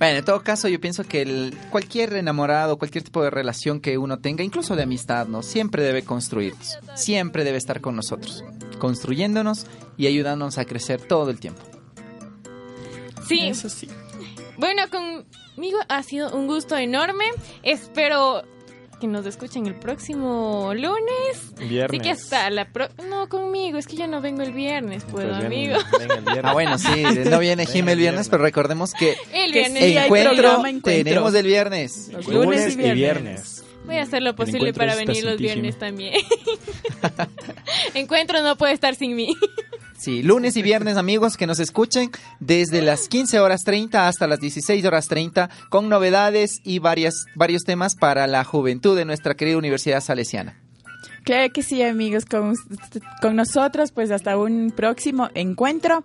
[0.03, 3.99] Bueno, en todo caso, yo pienso que el- cualquier enamorado, cualquier tipo de relación que
[3.99, 5.45] uno tenga, incluso de amistad, ¿no?
[5.45, 6.77] Siempre debe construirnos.
[6.97, 8.43] Siempre debe estar con nosotros,
[8.81, 9.65] construyéndonos
[9.97, 11.63] y ayudándonos a crecer todo el tiempo.
[13.29, 13.47] Sí.
[13.47, 13.87] Eso sí.
[14.59, 17.27] Bueno, conmigo ha sido un gusto enorme.
[17.63, 18.43] Espero
[19.03, 21.55] que nos escuchen el próximo lunes.
[21.69, 21.91] Viernes.
[21.91, 22.89] Así que hasta la pro...
[23.11, 25.77] No, conmigo, es que yo no vengo el viernes, puedo, Pues ven- amigo.
[25.99, 26.45] ven el viernes.
[26.45, 29.83] Ah, bueno, sí, no viene Jim el viernes, pero recordemos que El Que viernes.
[30.05, 30.93] encuentro, encuentro.
[30.93, 32.11] tenemos el viernes.
[32.13, 33.65] Los Lunes y viernes.
[33.87, 36.15] Voy a hacer lo posible para venir los viernes también.
[37.95, 39.35] Encuentro no puede estar sin mí.
[40.03, 44.41] Sí, lunes y viernes, amigos, que nos escuchen desde las 15 horas 30 hasta las
[44.41, 49.59] 16 horas 30 con novedades y varias, varios temas para la juventud de nuestra querida
[49.59, 50.61] Universidad Salesiana.
[51.23, 52.57] Claro que sí, amigos, con,
[53.21, 56.03] con nosotros, pues hasta un próximo encuentro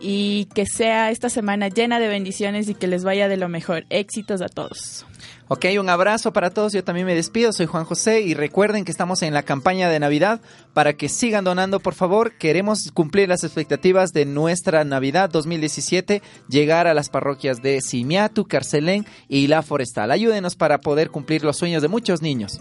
[0.00, 3.84] y que sea esta semana llena de bendiciones y que les vaya de lo mejor.
[3.90, 5.04] Éxitos a todos.
[5.52, 6.72] Ok, un abrazo para todos.
[6.72, 7.52] Yo también me despido.
[7.52, 10.40] Soy Juan José y recuerden que estamos en la campaña de Navidad
[10.74, 12.38] para que sigan donando, por favor.
[12.38, 19.04] Queremos cumplir las expectativas de nuestra Navidad 2017, llegar a las parroquias de Simiatu, Carcelén
[19.26, 20.12] y La Forestal.
[20.12, 22.60] Ayúdenos para poder cumplir los sueños de muchos niños.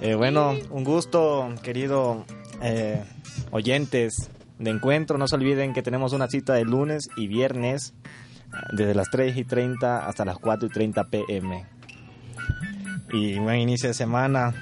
[0.00, 2.24] Eh, bueno, un gusto, querido
[2.62, 3.04] eh,
[3.50, 5.18] oyentes de encuentro.
[5.18, 7.92] No se olviden que tenemos una cita de lunes y viernes
[8.72, 11.66] desde las 3 y 30 hasta las 4 y 30 pm.
[13.12, 14.54] Y buen inicio de semana.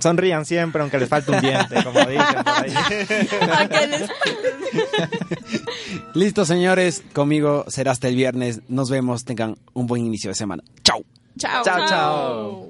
[0.00, 2.72] Sonrían siempre, aunque les falte un diente, como dicen por ahí.
[6.14, 7.02] Listo, señores.
[7.12, 8.62] Conmigo será hasta el viernes.
[8.68, 9.24] Nos vemos.
[9.24, 10.62] Tengan un buen inicio de semana.
[10.82, 11.04] Chao.
[11.38, 11.62] Chao.
[11.64, 12.68] Chao, chao.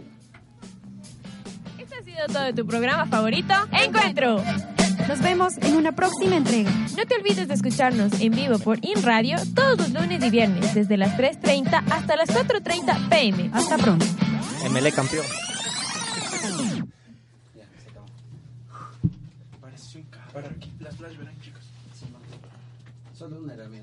[1.79, 4.43] Este ha sido todo de tu programa favorito, Encuentro.
[5.09, 6.71] Nos vemos en una próxima entrega.
[6.97, 10.97] No te olvides de escucharnos en vivo por InRadio todos los lunes y viernes desde
[10.97, 13.51] las 3.30 hasta las 4.30 pm.
[13.53, 14.07] Hasta pronto.
[14.71, 15.25] MLE campeón.
[23.15, 23.82] Solo una herramienta.